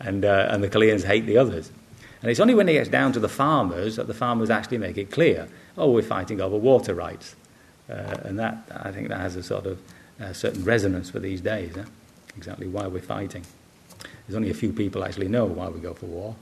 [0.00, 1.70] And, uh, and the Koliyans hate the others.
[2.22, 4.96] And it's only when he gets down to the farmers that the farmers actually make
[4.96, 7.36] it clear oh, we're fighting over water rights.
[7.86, 9.78] Uh, and that, I think that has a sort of
[10.18, 11.74] uh, certain resonance for these days,
[12.34, 13.44] exactly why we're fighting.
[14.28, 16.36] There's only a few people actually know why we go for war.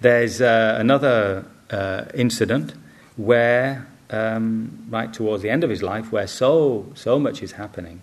[0.00, 2.74] There's uh, another uh, incident
[3.16, 8.00] where, um, right towards the end of his life, where so, so much is happening.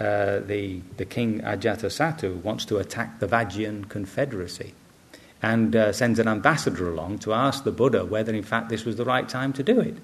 [0.00, 4.72] Uh, the, the king Ajatasattu wants to attack the Vajjian confederacy
[5.42, 8.96] and uh, sends an ambassador along to ask the Buddha whether, in fact, this was
[8.96, 9.96] the right time to do it.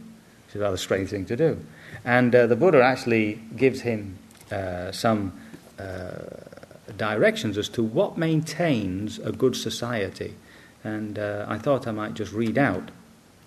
[0.46, 1.64] It's a rather strange thing to do.
[2.04, 4.18] And uh, the Buddha actually gives him
[4.52, 5.32] uh, some
[5.78, 6.49] uh,
[6.96, 10.34] directions as to what maintains a good society.
[10.82, 12.90] And uh, I thought I might just read out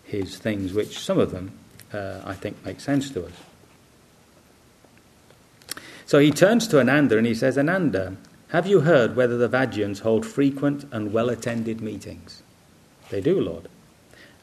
[0.03, 1.51] his things, which some of them
[1.93, 3.31] uh, I think make sense to us.
[6.05, 8.17] So he turns to Ananda and he says, Ananda,
[8.49, 12.43] have you heard whether the Vajjans hold frequent and well attended meetings?
[13.09, 13.67] They do, Lord.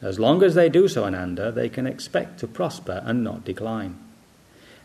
[0.02, 3.98] As long as they do so, Ananda, they can expect to prosper and not decline.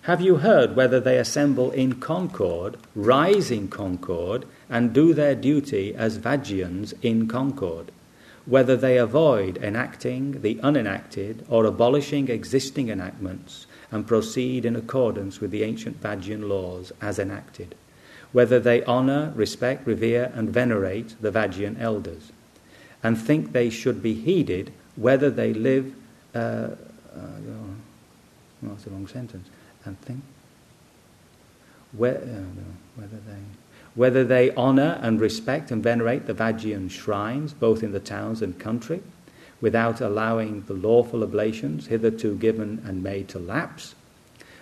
[0.05, 5.93] Have you heard whether they assemble in concord, rise in concord, and do their duty
[5.95, 7.91] as Vajjans in concord?
[8.45, 15.51] Whether they avoid enacting the unenacted or abolishing existing enactments and proceed in accordance with
[15.51, 17.75] the ancient Vajjian laws as enacted?
[18.35, 22.33] whether they honour, respect, revere, and venerate the Vajjian elders,
[23.01, 25.95] and think they should be heeded whether they live.
[26.35, 26.75] Uh, uh,
[28.61, 29.47] that's the wrong sentence.
[29.93, 30.21] Think.
[31.93, 32.17] Uh,
[32.95, 33.41] whether they
[33.93, 38.59] whether they honour and respect and venerate the Vajjian shrines, both in the towns and
[38.59, 39.01] country,
[39.61, 43.95] without allowing the lawful oblations hitherto given and made to lapse,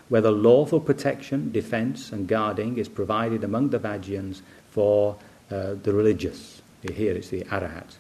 [0.08, 5.16] whether lawful protection, defence, and guarding is provided among the Vajjians for
[5.50, 6.62] uh, the religious.
[6.94, 7.96] Here it's the Arahat.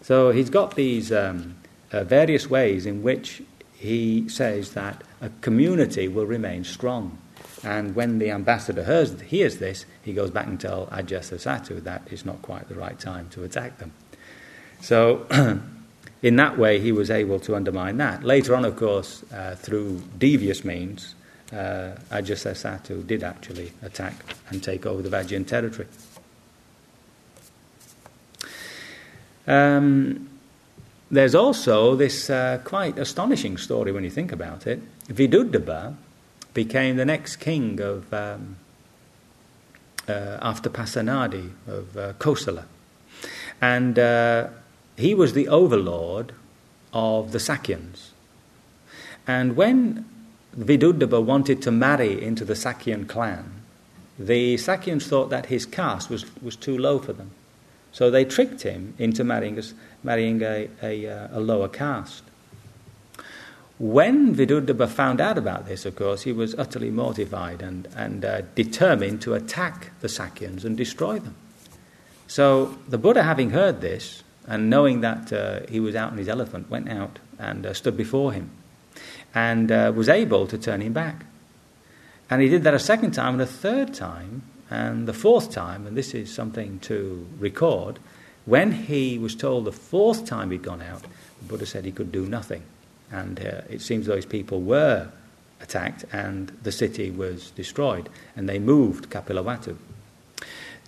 [0.00, 1.56] So he's got these um,
[1.92, 3.42] uh, various ways in which
[3.82, 7.18] he says that a community will remain strong.
[7.64, 12.24] And when the ambassador hears, hears this, he goes back and tells Ajatasattu that it's
[12.24, 13.92] not quite the right time to attack them.
[14.80, 15.26] So,
[16.22, 18.22] in that way, he was able to undermine that.
[18.22, 21.16] Later on, of course, uh, through devious means,
[21.52, 24.14] uh, Ajatasattu did actually attack
[24.50, 25.88] and take over the Vajjian territory.
[29.48, 30.28] Um,
[31.12, 34.80] there's also this uh, quite astonishing story when you think about it.
[35.08, 35.94] Vidudabha
[36.54, 38.56] became the next king of um,
[40.08, 42.64] uh, after Pasenadi of uh, Kosala,
[43.60, 44.48] and uh,
[44.96, 46.32] he was the overlord
[46.94, 48.08] of the Sakyans.
[49.26, 50.04] And when
[50.58, 53.62] Vidudabha wanted to marry into the Sakyan clan,
[54.18, 57.30] the Sakyans thought that his caste was, was too low for them.
[57.92, 59.62] So they tricked him into marrying,
[60.02, 62.24] marrying a, a, uh, a lower caste.
[63.78, 68.42] When Vidudabha found out about this, of course, he was utterly mortified and, and uh,
[68.54, 71.34] determined to attack the Sakyans and destroy them.
[72.28, 76.28] So the Buddha, having heard this and knowing that uh, he was out on his
[76.28, 78.50] elephant, went out and uh, stood before him
[79.34, 81.26] and uh, was able to turn him back.
[82.30, 85.86] And he did that a second time and a third time, and the fourth time,
[85.86, 87.98] and this is something to record,
[88.46, 92.10] when he was told the fourth time he'd gone out, the Buddha said he could
[92.10, 92.62] do nothing.
[93.10, 95.08] And uh, it seems those people were
[95.60, 99.76] attacked and the city was destroyed, and they moved Kapilavatthu.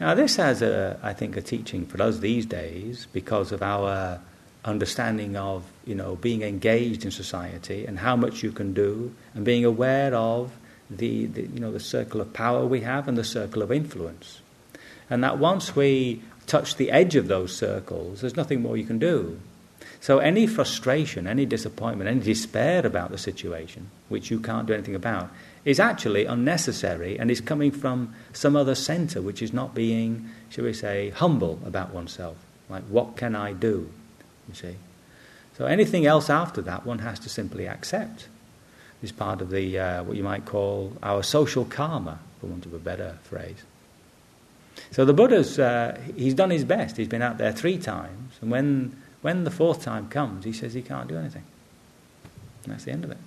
[0.00, 4.18] Now, this has, a, I think, a teaching for us these days because of our
[4.64, 9.44] understanding of, you know, being engaged in society and how much you can do, and
[9.44, 10.52] being aware of
[10.98, 14.40] the, the, you know, the circle of power we have and the circle of influence.
[15.11, 18.98] And that once we touch the edge of those circles, there's nothing more you can
[18.98, 19.40] do.
[20.00, 24.94] So any frustration, any disappointment, any despair about the situation, which you can't do anything
[24.94, 25.30] about,
[25.64, 30.64] is actually unnecessary and is coming from some other centre which is not being, shall
[30.64, 32.37] we say, humble about oneself.
[32.68, 33.90] Like, what can I do?
[34.48, 34.74] You see?
[35.57, 38.28] So anything else after that, one has to simply accept
[39.02, 42.74] is part of the uh, what you might call our social karma, for want of
[42.74, 43.62] a better phrase.
[44.90, 46.96] So the Buddha's uh, he's done his best.
[46.96, 50.74] He's been out there three times, and when when the fourth time comes, he says
[50.74, 51.44] he can't do anything.
[52.64, 53.18] And that's the end of it.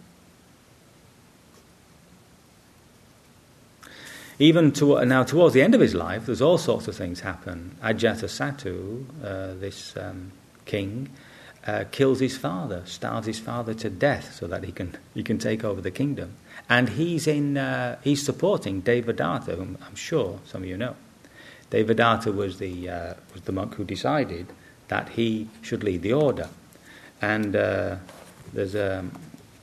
[4.40, 7.76] Even to, now, towards the end of his life, there's all sorts of things happen.
[7.82, 10.32] Ajatasattu, uh, this um,
[10.66, 11.10] king,
[11.68, 15.38] uh, kills his father, starves his father to death so that he can, he can
[15.38, 16.34] take over the kingdom.
[16.70, 20.96] And he's, in, uh, he's supporting Devadatta, whom I'm sure some of you know.
[21.70, 24.48] Devadatta was the, uh, was the monk who decided
[24.88, 26.48] that he should lead the order.
[27.22, 27.98] And uh,
[28.54, 29.06] there's a,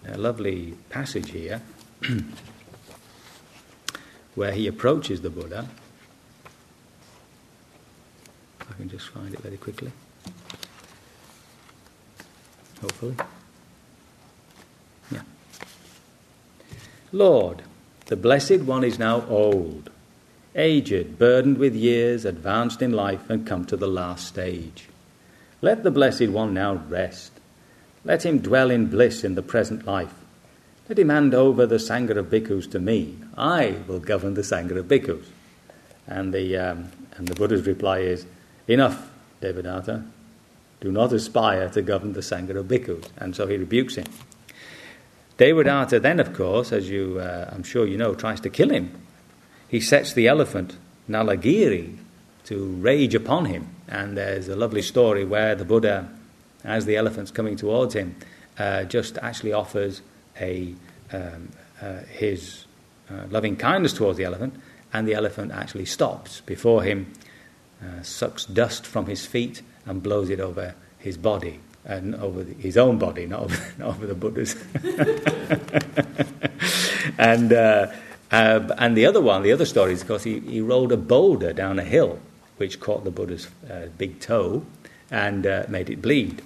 [0.06, 1.62] a lovely passage here
[4.34, 5.66] where he approaches the Buddha.
[8.60, 9.90] I can just find it very quickly
[12.84, 13.16] hopefully.
[15.10, 15.22] Yeah.
[17.12, 17.62] Lord,
[18.06, 19.90] the Blessed One is now old,
[20.54, 24.88] aged, burdened with years, advanced in life, and come to the last stage.
[25.62, 27.32] Let the Blessed One now rest.
[28.04, 30.12] Let him dwell in bliss in the present life.
[30.88, 33.16] Let him hand over the Sangha of Bhikkhus to me.
[33.38, 35.24] I will govern the Sangha of Bhikkhus.
[36.06, 38.26] And the, um, and the Buddha's reply is,
[38.68, 40.04] Enough, Devadatta.
[40.84, 43.08] Do not aspire to govern the Sangha of bhikkhus.
[43.16, 44.04] And so he rebukes him.
[45.38, 48.94] Devadatta then, of course, as you, uh, I'm sure you know, tries to kill him.
[49.66, 50.76] He sets the elephant,
[51.08, 51.96] Nalagiri,
[52.44, 53.66] to rage upon him.
[53.88, 56.06] And there's a lovely story where the Buddha,
[56.64, 58.16] as the elephant's coming towards him,
[58.58, 60.02] uh, just actually offers
[60.38, 60.74] a,
[61.14, 61.48] um,
[61.80, 62.66] uh, his
[63.10, 64.54] uh, loving kindness towards the elephant,
[64.92, 67.10] and the elephant actually stops before him,
[67.82, 72.54] uh, sucks dust from his feet, and blows it over his body and over the,
[72.54, 74.56] his own body, not over, not over the Buddha's.
[77.18, 77.92] and uh,
[78.34, 81.52] uh, and the other one, the other story is because he, he rolled a boulder
[81.52, 82.18] down a hill,
[82.56, 84.64] which caught the Buddha's uh, big toe
[85.10, 86.42] and uh, made it bleed.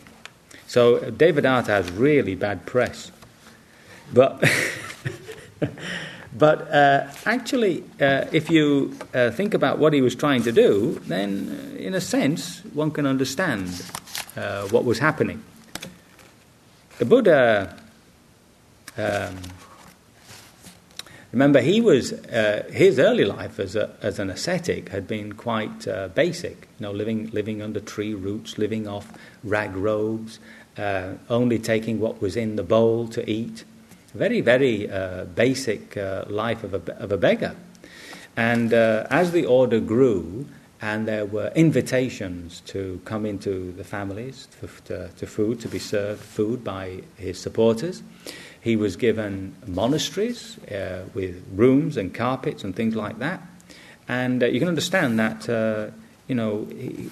[0.66, 3.10] So Devadatta has really bad press.
[4.12, 4.44] But,
[6.38, 11.00] but uh, actually, uh, if you uh, think about what he was trying to do,
[11.06, 13.82] then uh, in a sense, one can understand
[14.36, 15.42] uh, what was happening.
[16.98, 17.76] The Buddha.
[18.96, 19.36] Um,
[21.30, 25.86] Remember, he was uh, his early life as, a, as an ascetic had been quite
[26.14, 26.66] basic.
[26.80, 29.12] You know, living living under tree roots, living off
[29.44, 30.40] rag robes,
[31.28, 33.64] only taking what was in the bowl to eat.
[34.14, 37.54] Very very uh, basic uh, life of a of a beggar.
[38.36, 40.46] And uh, as the order grew,
[40.80, 45.78] and there were invitations to come into the families for, to, to food to be
[45.78, 48.02] served food by his supporters.
[48.60, 53.42] He was given monasteries uh, with rooms and carpets and things like that.
[54.08, 55.90] And uh, you can understand that, uh,
[56.28, 57.10] you know, he,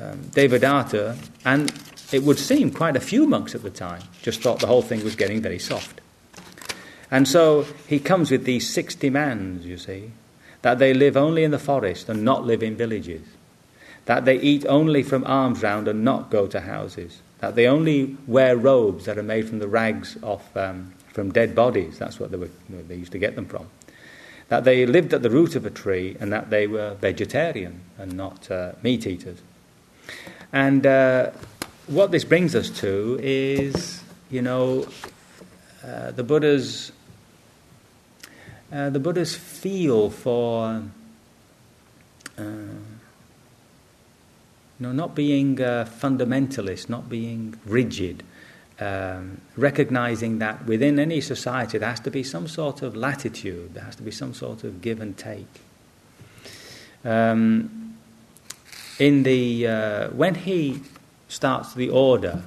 [0.00, 1.72] um, Devadatta, and
[2.12, 5.04] it would seem quite a few monks at the time, just thought the whole thing
[5.04, 6.00] was getting very soft.
[7.10, 10.12] And so he comes with these six demands, you see,
[10.62, 13.22] that they live only in the forest and not live in villages,
[14.06, 18.16] that they eat only from alms round and not go to houses, that they only
[18.26, 21.98] wear robes that are made from the rags of, um, from dead bodies.
[21.98, 23.68] That's what they, were, they used to get them from.
[24.48, 28.14] That they lived at the root of a tree and that they were vegetarian and
[28.14, 29.38] not uh, meat eaters.
[30.52, 31.30] And uh,
[31.88, 34.86] what this brings us to is, you know,
[35.82, 36.92] uh, the Buddha's
[38.70, 40.82] uh, the Buddha's feel for
[42.36, 42.76] uh, you
[44.78, 48.22] know, not being a fundamentalist, not being rigid,
[48.78, 53.84] um, recognizing that within any society there has to be some sort of latitude, there
[53.84, 55.46] has to be some sort of give and take.
[57.02, 57.96] Um,
[58.98, 60.82] in the uh, when he
[61.28, 62.42] starts the order,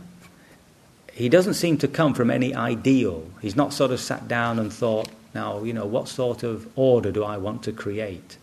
[1.13, 3.25] he doesn't seem to come from any ideal.
[3.41, 7.11] He's not sort of sat down and thought, now you know what sort of order
[7.11, 8.37] do I want to create.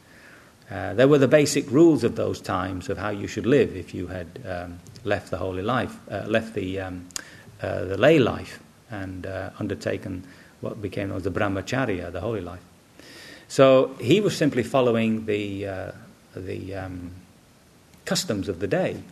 [0.71, 3.95] Uh, there were the basic rules of those times of how you should live if
[3.95, 7.07] you had um, left the holy life, uh, left the, um,
[7.63, 8.61] uh, the lay life,
[8.91, 10.25] and uh, undertaken
[10.61, 12.61] what became known as the brahmacharya, the holy life.
[13.49, 15.93] So he was simply following the, uh,
[16.37, 17.13] the um,
[18.05, 19.03] customs of the day.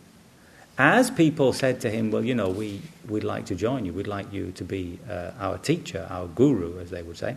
[0.77, 4.07] As people said to him, Well, you know, we, we'd like to join you, we'd
[4.07, 7.35] like you to be uh, our teacher, our guru, as they would say.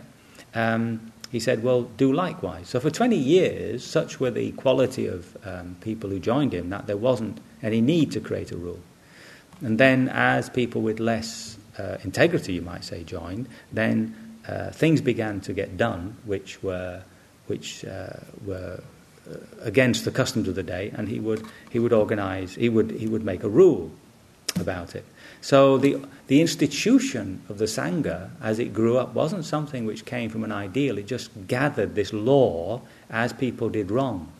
[0.53, 2.69] Um, he said, Well, do likewise.
[2.69, 6.85] So for 20 years, such were the quality of um, people who joined him that
[6.85, 8.79] there wasn't any need to create a rule.
[9.61, 14.15] And then, as people with less uh, integrity, you might say, joined, then
[14.47, 17.01] uh, things began to get done which were,
[17.47, 18.81] which, uh, were
[19.61, 23.07] against the customs of the day, and he would, he would organize, he would, he
[23.07, 23.91] would make a rule
[24.59, 25.05] about it.
[25.41, 25.97] So the,
[26.27, 30.51] the institution of the Sangha, as it grew up, wasn't something which came from an
[30.51, 30.97] ideal.
[30.97, 34.31] It just gathered this law as people did wrong,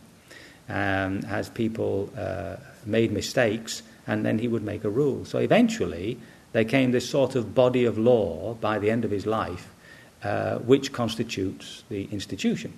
[0.68, 2.56] um, as people uh,
[2.86, 5.24] made mistakes, and then he would make a rule.
[5.24, 6.18] So eventually,
[6.52, 9.70] there came this sort of body of law by the end of his life,
[10.22, 12.72] uh, which constitutes the institution.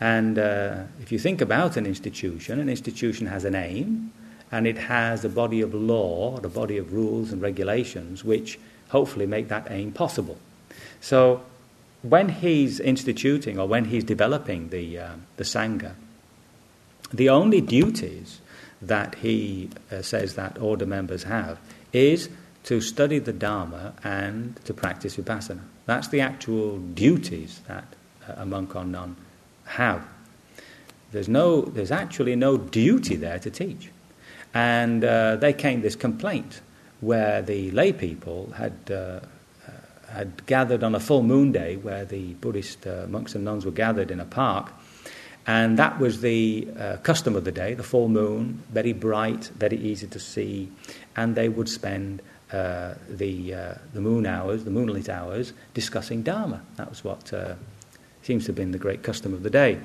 [0.00, 4.12] And uh, if you think about an institution, an institution has an aim,
[4.50, 8.58] and it has a body of law, a body of rules and regulations which
[8.90, 10.38] hopefully make that aim possible.
[11.00, 11.42] So
[12.02, 15.94] when he's instituting or when he's developing the, uh, the Sangha,
[17.12, 18.40] the only duties
[18.82, 21.58] that he uh, says that order members have
[21.92, 22.28] is
[22.64, 25.62] to study the Dharma and to practice Vipassana.
[25.86, 27.84] That's the actual duties that
[28.28, 29.16] uh, a monk or nun
[29.64, 30.06] have.
[31.12, 33.90] There's, no, there's actually no duty there to teach.
[34.52, 36.60] And uh, they came this complaint
[37.00, 39.20] where the lay people had, uh, uh,
[40.08, 43.70] had gathered on a full moon day where the Buddhist uh, monks and nuns were
[43.70, 44.72] gathered in a park.
[45.46, 49.76] And that was the uh, custom of the day, the full moon, very bright, very
[49.76, 50.70] easy to see.
[51.16, 53.52] And they would spend uh, the,
[53.92, 56.62] the moon hours, the moonlit hours, discussing Dharma.
[56.76, 57.32] That was what
[58.24, 59.78] seems to have been the great custom of the day.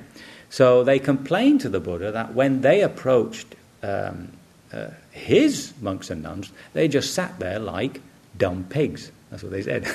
[0.48, 4.32] So they complained to the Buddha that when they approached um,
[4.72, 8.00] uh, his monks and nuns, they just sat there like
[8.36, 9.12] dumb pigs.
[9.30, 9.86] That's what they said.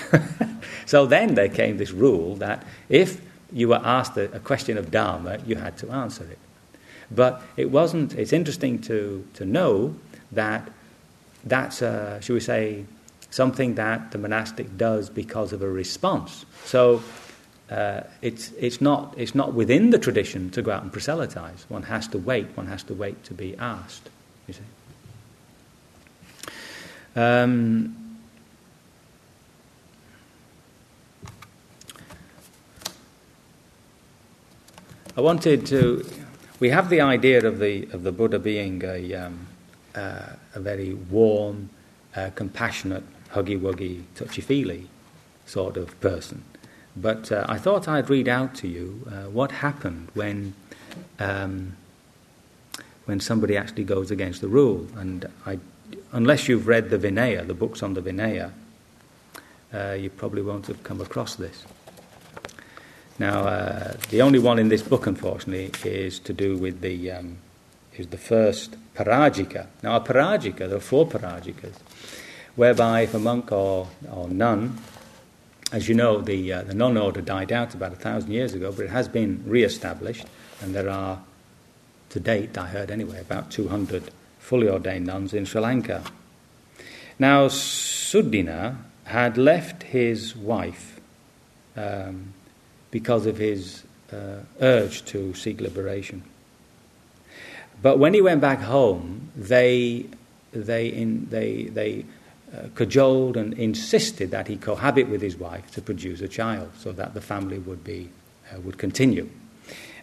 [0.86, 3.20] so then there came this rule that if
[3.52, 6.40] you were asked a, a, question of Dharma, you had to answer it.
[7.12, 9.96] But it wasn't, it's interesting to, to know
[10.32, 10.70] that
[11.44, 12.86] that's, uh, should we say,
[13.30, 16.46] something that the monastic does because of a response.
[16.64, 17.04] So
[17.70, 21.66] uh, it's, it's, not, it's not within the tradition to go out and proselytize.
[21.70, 24.10] One has to wait, one has to wait to be asked
[24.48, 24.62] you see.
[27.16, 27.96] Um,
[35.18, 36.06] I wanted to.
[36.60, 39.48] We have the idea of the of the Buddha being a um,
[39.96, 41.70] uh, a very warm,
[42.16, 44.90] uh, compassionate, huggy wuggy, touchy feely
[45.46, 46.44] sort of person.
[46.96, 50.54] But uh, I thought I'd read out to you uh, what happened when
[51.20, 51.76] um,
[53.06, 54.88] when somebody actually goes against the rule.
[54.96, 55.60] And I,
[56.12, 58.52] unless you've read the Vinaya, the books on the Vinaya,
[59.74, 61.66] uh, you probably won't have come across this.
[63.20, 67.38] Now, uh, the only one in this book, unfortunately, is to do with the um,
[67.94, 69.68] is the first parajika.
[69.82, 71.76] Now, a parajika, there are four parajikas,
[72.56, 74.78] whereby if a monk or, or nun,
[75.72, 78.72] as you know, the uh, the non order died out about a thousand years ago,
[78.72, 80.26] but it has been re-established,
[80.62, 81.22] and there are,
[82.10, 86.04] to date, I heard anyway, about 200 fully ordained nuns in Sri Lanka.
[87.18, 91.00] Now, Sudinna had left his wife.
[91.76, 92.34] Um,
[92.96, 96.24] because of his uh, urge to seek liberation.
[97.82, 100.06] But when he went back home, they,
[100.54, 102.06] they, in, they, they
[102.56, 106.92] uh, cajoled and insisted that he cohabit with his wife to produce a child so
[106.92, 108.10] that the family would, be,
[108.54, 109.30] uh, would continue.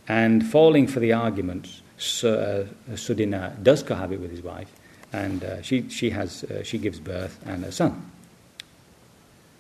[0.08, 1.80] And falling for the arguments,
[2.24, 4.70] uh, Sudinna does cohabit with his wife,
[5.12, 8.10] and uh, she, she, has, uh, she gives birth and a son.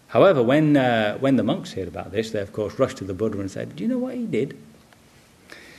[0.08, 3.14] However, when, uh, when the monks heard about this, they of course rushed to the
[3.14, 4.58] Buddha and said, Do you know what he did?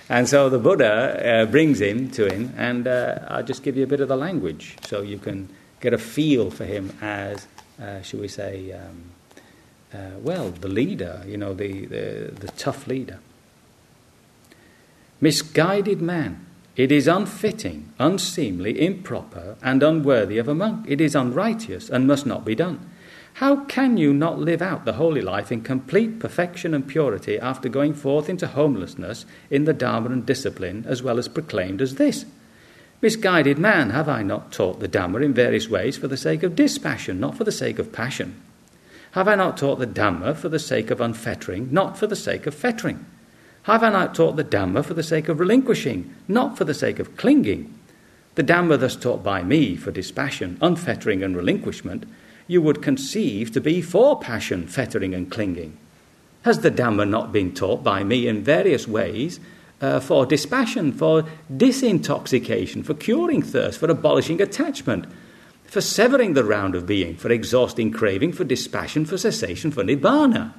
[0.10, 3.84] And so the Buddha uh, brings him to him, and uh, I'll just give you
[3.84, 5.50] a bit of the language so you can
[5.84, 7.46] get a feel for him as,
[7.80, 9.04] uh, shall we say, um,
[9.94, 13.20] uh, well, the leader, you know, the, the, the tough leader.
[15.20, 16.46] Misguided man.
[16.78, 20.86] It is unfitting, unseemly, improper, and unworthy of a monk.
[20.88, 22.90] It is unrighteous and must not be done.
[23.34, 27.68] How can you not live out the holy life in complete perfection and purity after
[27.68, 32.26] going forth into homelessness in the Dharma and discipline as well as proclaimed as this?
[33.04, 36.56] Misguided man, have I not taught the Dhamma in various ways for the sake of
[36.56, 38.42] dispassion, not for the sake of passion?
[39.12, 42.48] Have I not taught the Dhamma for the sake of unfettering, not for the sake
[42.48, 43.06] of fettering?
[43.64, 46.98] Have I not taught the Dhamma for the sake of relinquishing, not for the sake
[46.98, 47.78] of clinging?
[48.36, 52.06] The Dhamma thus taught by me for dispassion, unfettering, and relinquishment
[52.48, 55.78] you would conceive to be for passion, fettering, and clinging.
[56.44, 59.42] Has the Dhamma not been taught by me in various ways
[59.84, 65.06] uh, for dispassion, for disintoxication, for curing thirst, for abolishing attachment,
[65.66, 70.54] for severing the round of being, for exhausting craving, for dispassion, for cessation, for nibbana?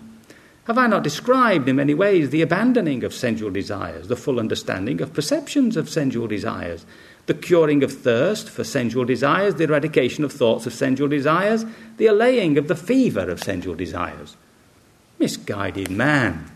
[0.64, 5.00] Have I not described in many ways the abandoning of sensual desires, the full understanding
[5.00, 6.84] of perceptions of sensual desires,
[7.24, 11.64] the curing of thirst for sensual desires, the eradication of thoughts of sensual desires,
[11.96, 14.36] the allaying of the fever of sensual desires.
[15.18, 16.50] Misguided man,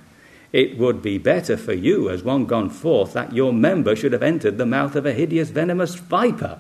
[0.53, 4.23] it would be better for you, as one gone forth, that your member should have
[4.23, 6.59] entered the mouth of a hideous venomous viper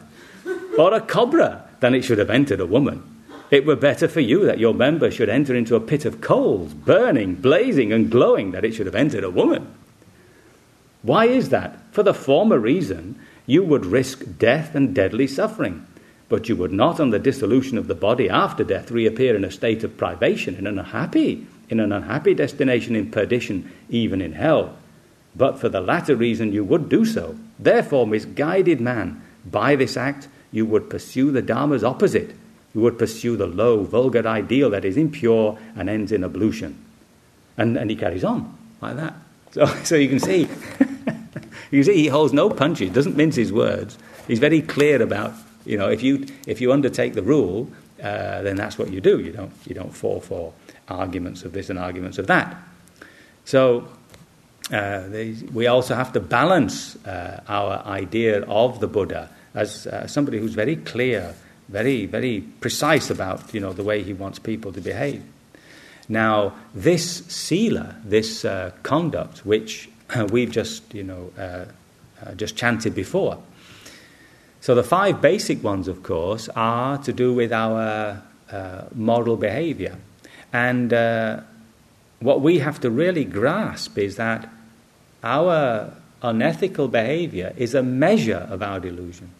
[0.79, 3.03] or a cobra than it should have entered a woman.
[3.51, 6.75] It were better for you that your member should enter into a pit of coals,
[6.75, 9.75] burning, blazing, and glowing, that it should have entered a woman.
[11.03, 11.79] Why is that?
[11.93, 15.87] For the former reason you would risk death and deadly suffering.
[16.29, 19.51] But you would not, on the dissolution of the body after death, reappear in a
[19.51, 24.77] state of privation, and unhappy, in an unhappy destination in perdition, even in hell.
[25.37, 27.37] But for the latter reason, you would do so.
[27.59, 32.35] Therefore, misguided man, by this act, you would pursue the Dharma's opposite.
[32.75, 36.83] You would pursue the low, vulgar ideal that is impure and ends in ablution.
[37.57, 39.15] And, and he carries on like that.
[39.51, 40.47] So, so you can see
[41.71, 43.99] You see, he holds no punches, doesn't mince his words.
[44.27, 45.35] He's very clear about,
[45.67, 47.71] you know, if you, if you undertake the rule,
[48.03, 49.21] uh, then that's what you do.
[49.21, 50.53] You don't, you don't fall for
[50.89, 52.57] arguments of this and arguments of that.
[53.45, 53.89] So
[54.73, 60.07] uh, they, we also have to balance uh, our idea of the Buddha as uh,
[60.07, 61.35] somebody who's very clear,
[61.69, 65.23] very, very precise about, you know, the way he wants people to behave.
[66.09, 69.89] Now, this sila, this uh, conduct, which
[70.31, 71.65] we've just, you know, uh,
[72.25, 73.39] uh, just chanted before.
[74.61, 79.97] So the five basic ones, of course, are to do with our uh, moral behavior.
[80.53, 81.41] And uh,
[82.21, 84.49] what we have to really grasp is that
[85.23, 85.93] our
[86.23, 89.31] unethical behavior is a measure of our delusion.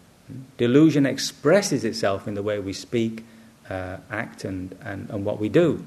[0.57, 3.25] Delusion expresses itself in the way we speak,
[3.69, 5.83] uh, act, and, and, and what we do.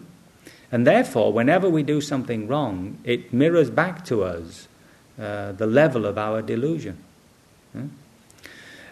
[0.72, 4.68] And therefore, whenever we do something wrong, it mirrors back to us
[5.20, 6.98] uh, the level of our delusion.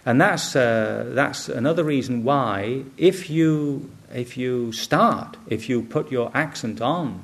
[0.07, 6.11] And that's, uh, that's another reason why, if you, if you start, if you put
[6.11, 7.23] your accent on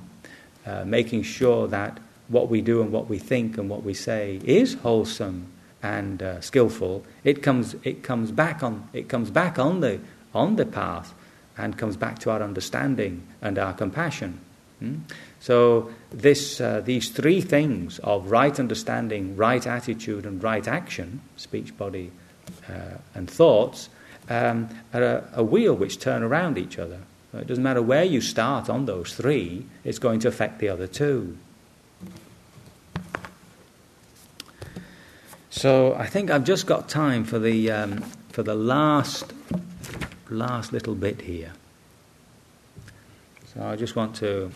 [0.67, 4.41] uh, making sure that what we do and what we think and what we say
[4.45, 5.47] is wholesome
[5.83, 10.01] and uh, skillful, it comes, it comes back, on, it comes back on, the,
[10.35, 11.15] on the path
[11.57, 14.41] and comes back to our understanding and our compassion.
[14.81, 14.97] Hmm?
[15.41, 21.77] So, this, uh, these three things of right understanding, right attitude, and right action speech,
[21.79, 22.11] body,
[22.69, 23.89] uh, and thoughts
[24.29, 27.01] um, a, a, wheel which turn around each other.
[27.33, 30.87] It doesn't matter where you start on those three, it's going to affect the other
[30.87, 31.37] two.
[35.51, 37.99] So I think I've just got time for the, um,
[38.31, 39.33] for the last,
[40.29, 41.53] last little bit here.
[43.55, 44.51] So I just want to.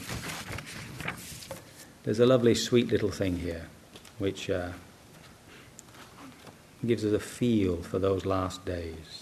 [2.02, 3.66] There's a lovely, sweet little thing here,
[4.18, 4.72] which uh,
[6.86, 9.19] gives us a feel for those last days.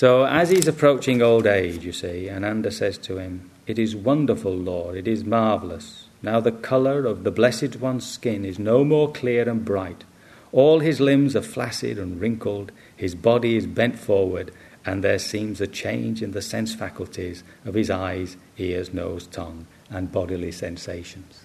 [0.00, 4.56] So, as he's approaching old age, you see, Ananda says to him, It is wonderful,
[4.56, 6.06] Lord, it is marvellous.
[6.22, 10.04] Now the colour of the Blessed One's skin is no more clear and bright.
[10.52, 14.54] All his limbs are flaccid and wrinkled, his body is bent forward,
[14.86, 19.66] and there seems a change in the sense faculties of his eyes, ears, nose, tongue,
[19.90, 21.44] and bodily sensations.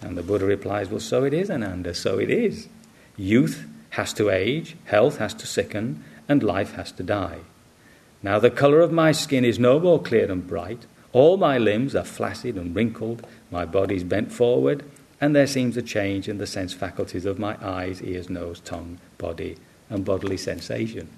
[0.00, 2.68] And the Buddha replies, Well, so it is, Ananda, so it is.
[3.16, 7.40] Youth has to age, health has to sicken, and life has to die.
[8.22, 10.86] Now the colour of my skin is no more clear and bright.
[11.12, 14.84] All my limbs are flaccid and wrinkled, my body is bent forward,
[15.20, 18.98] and there seems a change in the sense faculties of my eyes, ears, nose, tongue,
[19.18, 19.56] body,
[19.90, 21.08] and bodily sensation.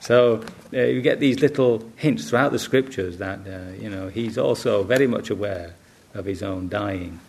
[0.00, 4.38] So uh, you get these little hints throughout the scriptures that uh, you know he's
[4.38, 5.74] also very much aware
[6.14, 7.20] of his own dying.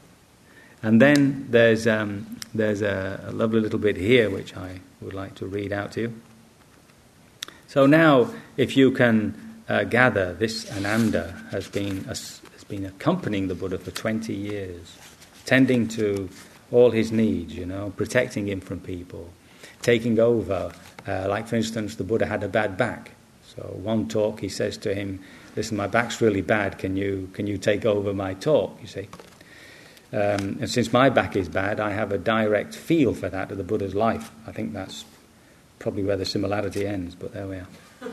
[0.82, 5.36] And then there's um, there's a, a, lovely little bit here which I would like
[5.36, 6.22] to read out to you.
[7.70, 13.54] So now, if you can uh, gather, this Ananda has been has been accompanying the
[13.54, 14.98] Buddha for 20 years,
[15.46, 16.30] tending to
[16.72, 19.30] all his needs, you know, protecting him from people,
[19.84, 20.72] taking over
[21.08, 23.12] uh, like, for instance, the Buddha had a bad back.
[23.56, 25.24] So, one talk he says to him,
[25.56, 26.80] Listen, my back's really bad.
[26.80, 28.80] Can you, can you take over my talk?
[28.82, 29.10] You see.
[30.12, 33.60] Um, and since my back is bad, I have a direct feel for that of
[33.60, 34.32] the Buddha's life.
[34.48, 35.06] I think that's
[35.80, 37.68] probably where the similarity ends, but there we are.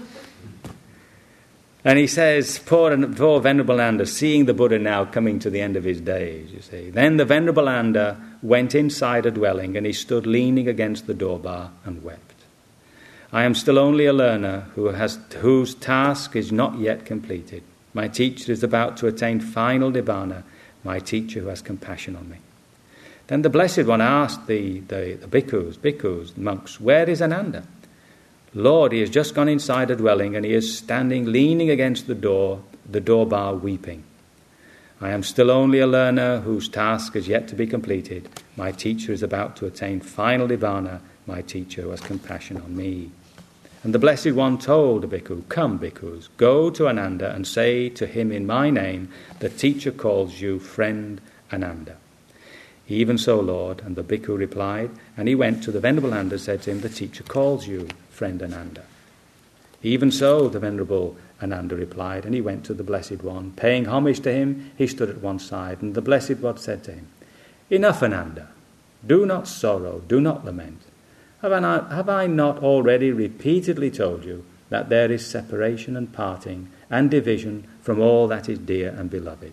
[1.87, 5.77] And he says, poor, poor Venerable Ananda, seeing the Buddha now coming to the end
[5.77, 6.91] of his days, you see.
[6.91, 11.39] Then the Venerable Ananda went inside a dwelling and he stood leaning against the door
[11.39, 12.35] bar and wept.
[13.33, 17.62] I am still only a learner who has, whose task is not yet completed.
[17.95, 20.43] My teacher is about to attain final nibbana,
[20.83, 22.39] my teacher who has compassion on me.
[23.27, 27.64] Then the Blessed One asked the, the, the bhikkhus, bhikkhus, monks, Where is Ananda?
[28.55, 32.14] Lord, he has just gone inside a dwelling and he is standing leaning against the
[32.14, 34.05] door, the door bar, weeping.
[35.01, 38.29] I am still only a learner whose task is yet to be completed.
[38.57, 43.11] My teacher is about to attain final nibbana, my teacher who has compassion on me.
[43.83, 48.07] And the Blessed One told the bhikkhu, Come, bhikkhus, go to Ananda and say to
[48.07, 49.11] him in my name,
[49.41, 51.20] The teacher calls you friend
[51.53, 51.97] Ananda.
[52.89, 53.82] Even so, Lord.
[53.84, 56.80] And the bhikkhu replied, and he went to the Venerable Ananda and said to him,
[56.80, 58.84] The teacher calls you friend Ananda.
[59.82, 63.53] Even so, the Venerable Ananda replied, and he went to the Blessed One.
[63.53, 66.93] Paying homage to him, he stood at one side, and the Blessed One said to
[66.93, 67.09] him,
[67.70, 68.49] Enough, Ananda.
[69.07, 70.80] Do not sorrow, do not lament.
[71.43, 76.12] Have I, not, have I not already repeatedly told you that there is separation and
[76.12, 79.53] parting and division from all that is dear and beloved?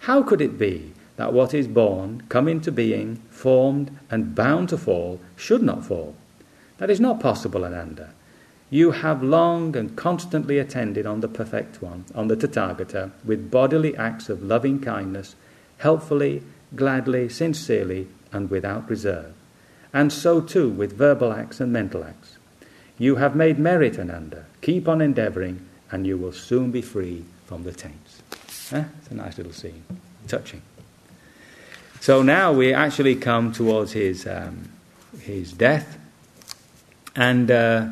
[0.00, 4.78] How could it be that what is born, come into being, formed, and bound to
[4.78, 6.14] fall, should not fall?
[6.78, 8.14] That is not possible, Ananda.
[8.70, 13.94] You have long and constantly attended on the Perfect One, on the Tathagata, with bodily
[13.96, 15.36] acts of loving kindness,
[15.76, 16.42] helpfully,
[16.74, 19.34] gladly, sincerely, and without reserve
[19.92, 22.36] and so too with verbal acts and mental acts.
[22.98, 24.46] You have made merit, Ananda.
[24.60, 28.22] Keep on endeavouring, and you will soon be free from the taints.
[28.72, 28.84] Eh?
[28.98, 29.84] It's a nice little scene,
[30.26, 30.62] touching.
[32.00, 34.70] So now we actually come towards his, um,
[35.20, 35.98] his death,
[37.16, 37.88] and uh,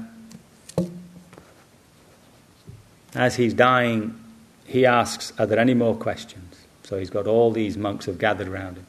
[3.14, 4.18] as he's dying,
[4.64, 6.56] he asks, Are there any more questions?
[6.84, 8.86] So he's got all these monks have gathered around him,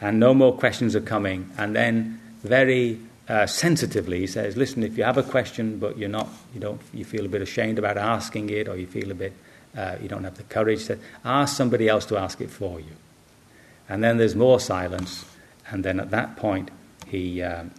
[0.00, 1.50] and no more questions are coming.
[1.56, 6.08] And then very uh, sensitively he says, "Listen, if you have a question, but you're
[6.08, 9.14] not, you don't, you feel a bit ashamed about asking it, or you feel a
[9.14, 9.32] bit,
[9.76, 12.92] uh, you don't have the courage to ask somebody else to ask it for you."
[13.88, 15.24] And then there's more silence,
[15.70, 16.70] and then at that point
[17.06, 17.72] he um,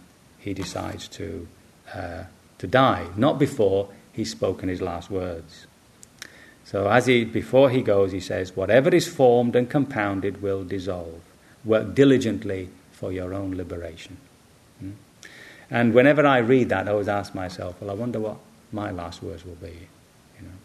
[0.44, 1.48] he decides to,
[1.94, 2.24] uh,
[2.58, 5.66] to die, not before he's spoken his last words.
[6.66, 11.22] So as he, before he goes, he says, Whatever is formed and compounded will dissolve.
[11.64, 14.18] Work diligently for your own liberation.
[14.80, 14.90] Hmm?
[15.70, 18.36] And whenever I read that, I always ask myself, well, I wonder what
[18.70, 19.88] my last words will be.
[20.38, 20.58] You know,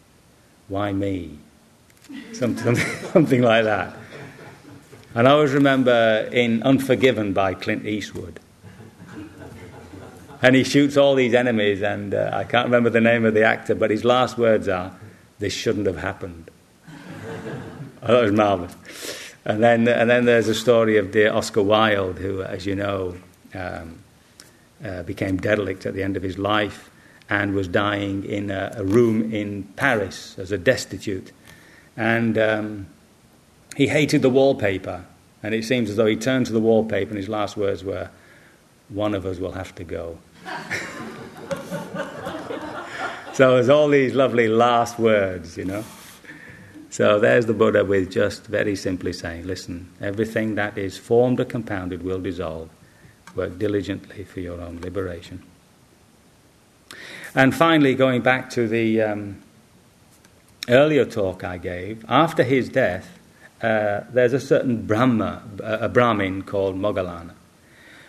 [0.68, 1.38] why me?
[2.32, 2.76] Something,
[3.12, 3.96] something like that.
[5.14, 8.38] And I always remember in Unforgiven by Clint Eastwood.
[10.42, 13.44] And he shoots all these enemies, and uh, I can't remember the name of the
[13.44, 14.94] actor, but his last words are,
[15.38, 16.50] This shouldn't have happened.
[18.02, 18.74] I was marvelous.
[19.44, 23.16] And then, and then there's a story of dear Oscar Wilde, who, as you know,
[23.52, 23.98] um,
[24.84, 26.88] uh, became derelict at the end of his life
[27.28, 31.32] and was dying in a, a room in Paris as a destitute.
[31.96, 32.86] And um,
[33.80, 35.06] he hated the wallpaper.
[35.42, 38.10] And it seems as though he turned to the wallpaper and his last words were,
[38.90, 40.18] One of us will have to go.
[43.32, 45.82] so there's all these lovely last words, you know.
[46.90, 51.46] So there's the Buddha with just very simply saying, listen, everything that is formed or
[51.46, 52.68] compounded will dissolve.
[53.34, 55.42] Work diligently for your own liberation.
[57.34, 59.40] And finally, going back to the um,
[60.68, 63.16] earlier talk I gave, after his death,
[63.62, 67.32] uh, there's a certain Brahma, a Brahmin called Moggallana,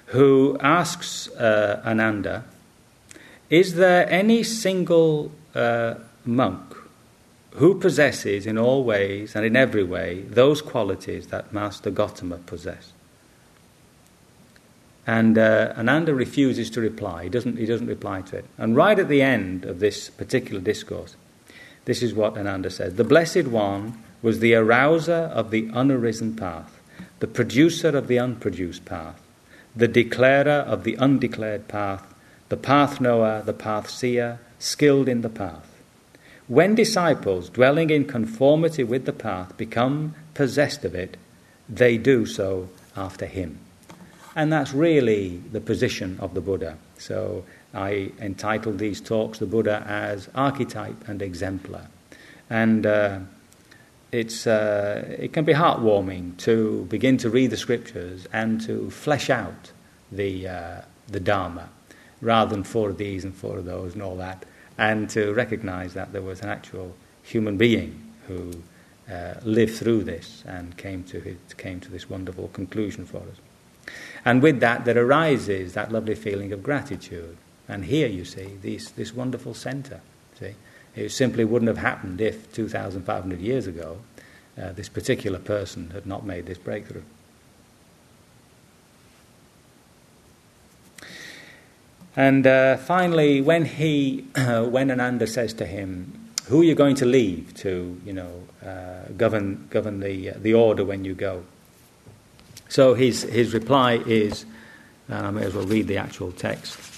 [0.08, 2.46] who asks uh, Ananda,
[3.50, 5.96] Is there any single uh,
[6.26, 6.76] monk
[7.56, 12.94] who possesses in all ways and in every way those qualities that Master Gotama possessed?
[15.06, 17.24] And uh, Ananda refuses to reply.
[17.24, 18.46] He doesn't, he doesn't reply to it.
[18.58, 21.16] And right at the end of this particular discourse,
[21.86, 26.80] this is what Ananda says The Blessed One was the arouser of the unarisen path,
[27.20, 29.22] the producer of the unproduced path,
[29.76, 32.14] the declarer of the undeclared path,
[32.50, 35.68] the path knower, the path seer, skilled in the path.
[36.48, 41.16] When disciples, dwelling in conformity with the path, become possessed of it,
[41.70, 43.60] they do so after him.
[44.36, 46.78] And that's really the position of the Buddha.
[46.98, 51.88] So I entitled these talks, The Buddha as Archetype and Exemplar.
[52.50, 53.20] And uh,
[54.12, 59.30] it's, uh, it can be heartwarming to begin to read the scriptures and to flesh
[59.30, 59.72] out
[60.12, 61.70] the, uh, the Dharma
[62.20, 64.46] rather than four of these and four of those and all that,
[64.78, 68.52] and to recognize that there was an actual human being who
[69.12, 73.94] uh, lived through this and came to, it, came to this wonderful conclusion for us.
[74.24, 77.38] And with that, there arises that lovely feeling of gratitude.
[77.68, 80.02] And here you see this, this wonderful center.
[80.96, 84.00] It simply wouldn't have happened if 2,500 years ago
[84.62, 87.04] uh, this particular person had not made this breakthrough.
[92.16, 96.96] And uh, finally, when he, uh, when Ananda says to him, "Who are you going
[96.96, 101.44] to leave to, you know, uh, govern govern the uh, the order when you go?"
[102.68, 104.46] So his, his reply is,
[105.10, 106.91] and I may as well read the actual text.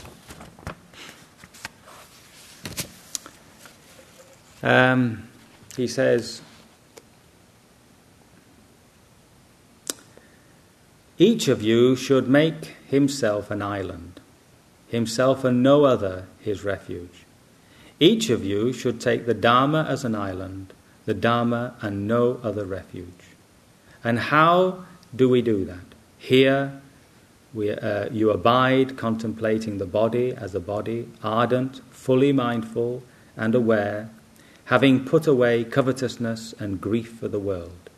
[4.64, 5.28] Um,
[5.76, 6.42] he says,
[11.20, 14.20] Each of you should make himself an island,
[14.88, 17.26] himself and no other his refuge.
[18.00, 20.74] Each of you should take the Dharma as an island,
[21.06, 23.08] the Dharma and no other refuge.
[24.04, 24.86] And how
[25.16, 25.86] do we do that?
[26.18, 26.82] Here,
[27.54, 33.04] we, uh, you abide contemplating the body as a body, ardent, fully mindful,
[33.38, 34.10] and aware,
[34.66, 37.90] having put away covetousness and grief for the world.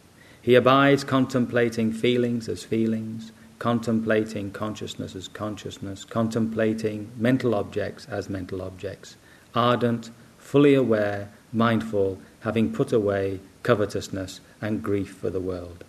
[0.41, 8.61] He abides contemplating feelings as feelings, contemplating consciousness as consciousness, contemplating mental objects as mental
[8.61, 9.16] objects,
[9.53, 15.84] ardent, fully aware, mindful, having put away covetousness and grief for the world.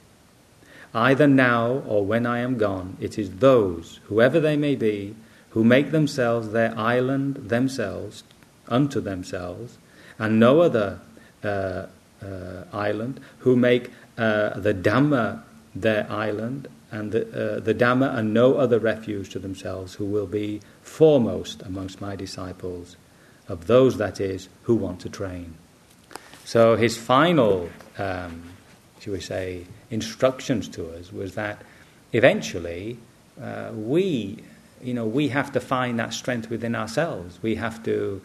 [0.94, 5.14] Either now or when I am gone, it is those, whoever they may be,
[5.50, 8.24] who make themselves their island themselves,
[8.68, 9.76] unto themselves,
[10.18, 10.98] and no other
[11.44, 11.86] uh,
[12.22, 15.42] uh, island, who make uh, the Dhamma
[15.74, 20.26] their island, and the, uh, the Dhamma and no other refuge to themselves, who will
[20.26, 22.96] be foremost amongst my disciples,
[23.48, 25.54] of those, that is, who want to train.
[26.44, 28.42] So his final, um,
[29.00, 31.62] shall we say, instructions to us was that
[32.12, 32.98] eventually
[33.40, 34.42] uh, we,
[34.82, 37.38] you know, we have to find that strength within ourselves.
[37.42, 38.20] We have to,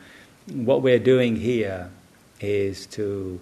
[0.48, 1.90] what we're doing here
[2.40, 3.40] is to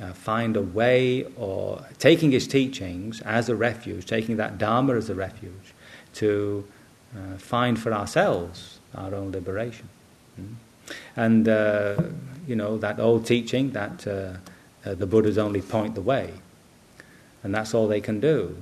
[0.00, 5.10] uh, find a way or taking his teachings as a refuge, taking that Dharma as
[5.10, 5.74] a refuge,
[6.14, 6.64] to
[7.16, 9.88] uh, find for ourselves our own liberation.
[10.40, 10.54] Mm.
[11.16, 12.02] And, uh,
[12.46, 16.32] you know, that old teaching that uh, uh, the Buddhas only point the way,
[17.42, 18.56] and that's all they can do.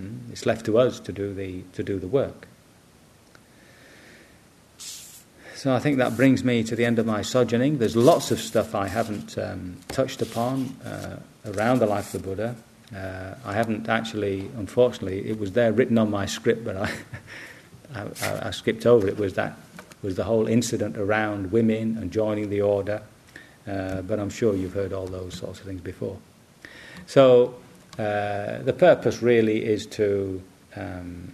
[0.00, 0.30] Mm.
[0.32, 2.46] It's left to us to do the, to do the work.
[5.66, 7.78] So I think that brings me to the end of my sojourning.
[7.78, 12.28] There's lots of stuff I haven't um, touched upon uh, around the life of the
[12.28, 12.56] Buddha.
[12.94, 16.92] Uh, I haven't actually, unfortunately, it was there written on my script, but I,
[17.96, 19.18] I, I, skipped over it.
[19.18, 19.58] Was that
[20.02, 23.02] was the whole incident around women and joining the order?
[23.66, 26.16] Uh, but I'm sure you've heard all those sorts of things before.
[27.06, 27.56] So
[27.98, 30.40] uh, the purpose really is to
[30.76, 31.32] um,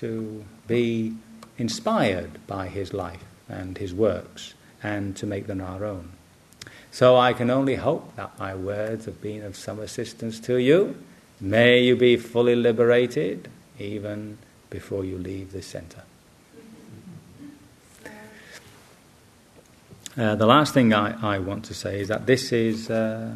[0.00, 1.12] to be
[1.58, 3.22] inspired by his life
[3.52, 6.12] and his works, and to make them our own.
[6.90, 10.96] So I can only hope that my words have been of some assistance to you.
[11.40, 13.48] May you be fully liberated
[13.78, 14.38] even
[14.70, 16.02] before you leave this center.
[20.16, 23.32] Uh, the last thing I, I, want to say is that this is uh,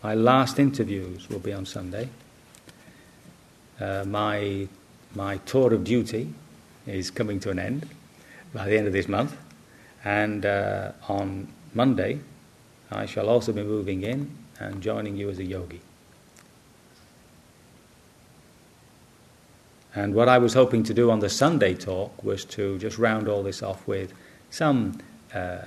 [0.00, 2.08] my last interviews will be on Sunday.
[3.80, 4.68] Uh, my
[5.16, 6.32] my tour of duty
[6.86, 7.88] is coming to an end
[8.52, 9.36] by the end of this month,
[10.04, 12.20] and uh, on Monday,
[12.90, 15.80] I shall also be moving in and joining you as a yogi.
[19.94, 23.28] And what I was hoping to do on the Sunday talk was to just round
[23.28, 24.12] all this off with
[24.50, 24.98] some
[25.34, 25.66] uh, uh,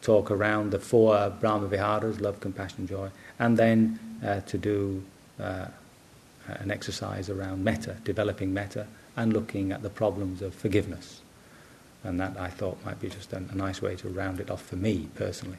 [0.00, 5.02] talk around the four Brahma Viharas love, compassion, joy and then uh, to do
[5.40, 5.66] uh,
[6.46, 11.19] an exercise around metta, developing metta, and looking at the problems of forgiveness.
[12.02, 14.76] And that I thought might be just a, nice way to round it off for
[14.76, 15.58] me personally.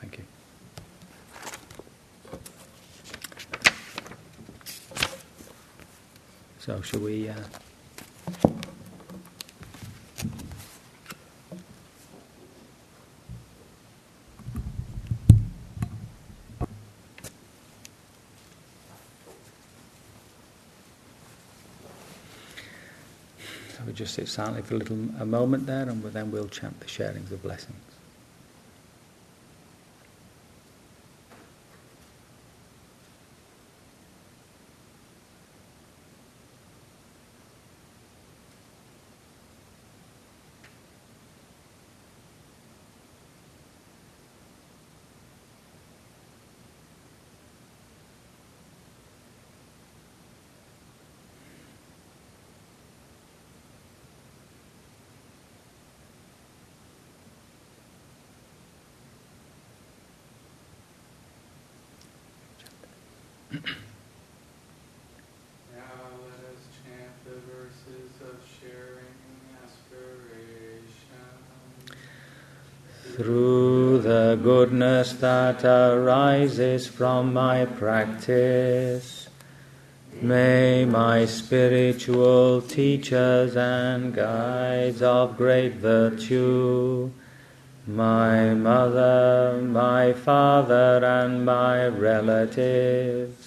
[0.00, 0.24] Thank you.
[6.58, 7.28] So, shall we?
[7.28, 7.34] Uh
[23.92, 26.86] we just sit silently for a little a moment there, and then we'll chant the
[26.86, 27.91] sharings of blessings.
[73.16, 79.28] Through the goodness that arises from my practice.
[80.22, 87.10] May my spiritual teachers and guides of great virtue,
[87.86, 93.41] my mother, my father, and my relatives,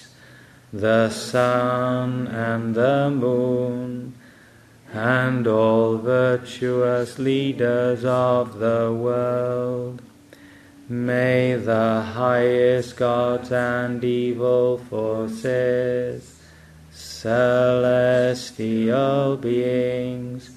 [0.76, 4.14] the sun and the moon,
[4.92, 10.02] and all virtuous leaders of the world.
[10.90, 16.38] May the highest gods and evil forces,
[16.92, 17.78] celestial
[19.38, 20.50] beings,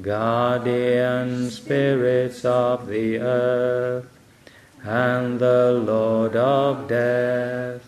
[0.00, 4.06] guardian spirits of the earth,
[4.84, 7.87] and the Lord of death,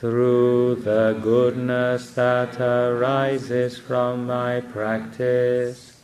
[0.00, 6.00] through the goodness that arises from my practice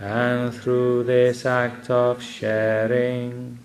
[0.00, 3.56] and through this act of sharing,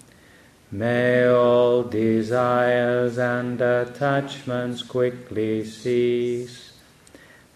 [0.72, 6.74] may all desires and attachments quickly cease,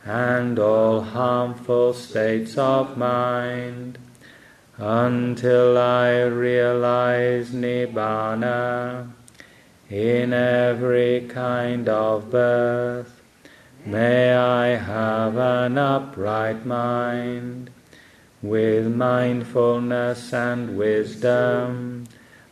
[0.03, 3.99] and all harmful states of mind,
[4.79, 9.20] until I realize Nibbana
[9.91, 13.21] in every kind of birth.
[13.85, 17.69] May I have an upright mind
[18.41, 22.05] with mindfulness and wisdom,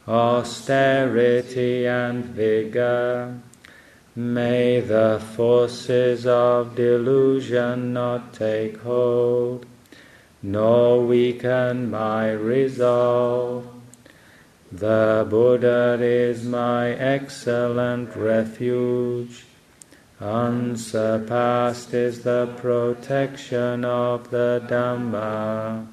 [0.06, 3.40] austerity and vigor.
[4.16, 9.66] May the forces of delusion not take hold,
[10.44, 13.79] nor weaken my resolve.
[14.72, 19.46] The Buddha is my excellent refuge.
[20.22, 25.88] Unsurpassed is the protection of the Dhamma.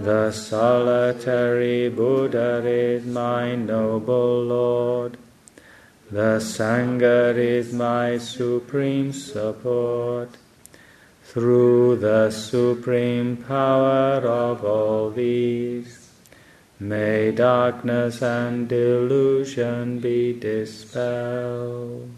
[0.00, 5.16] The solitary Buddha is my noble Lord.
[6.10, 10.30] The Sangha is my supreme support.
[11.22, 16.05] Through the supreme power of all these,
[16.78, 22.15] may darkness and delusion be dispelled.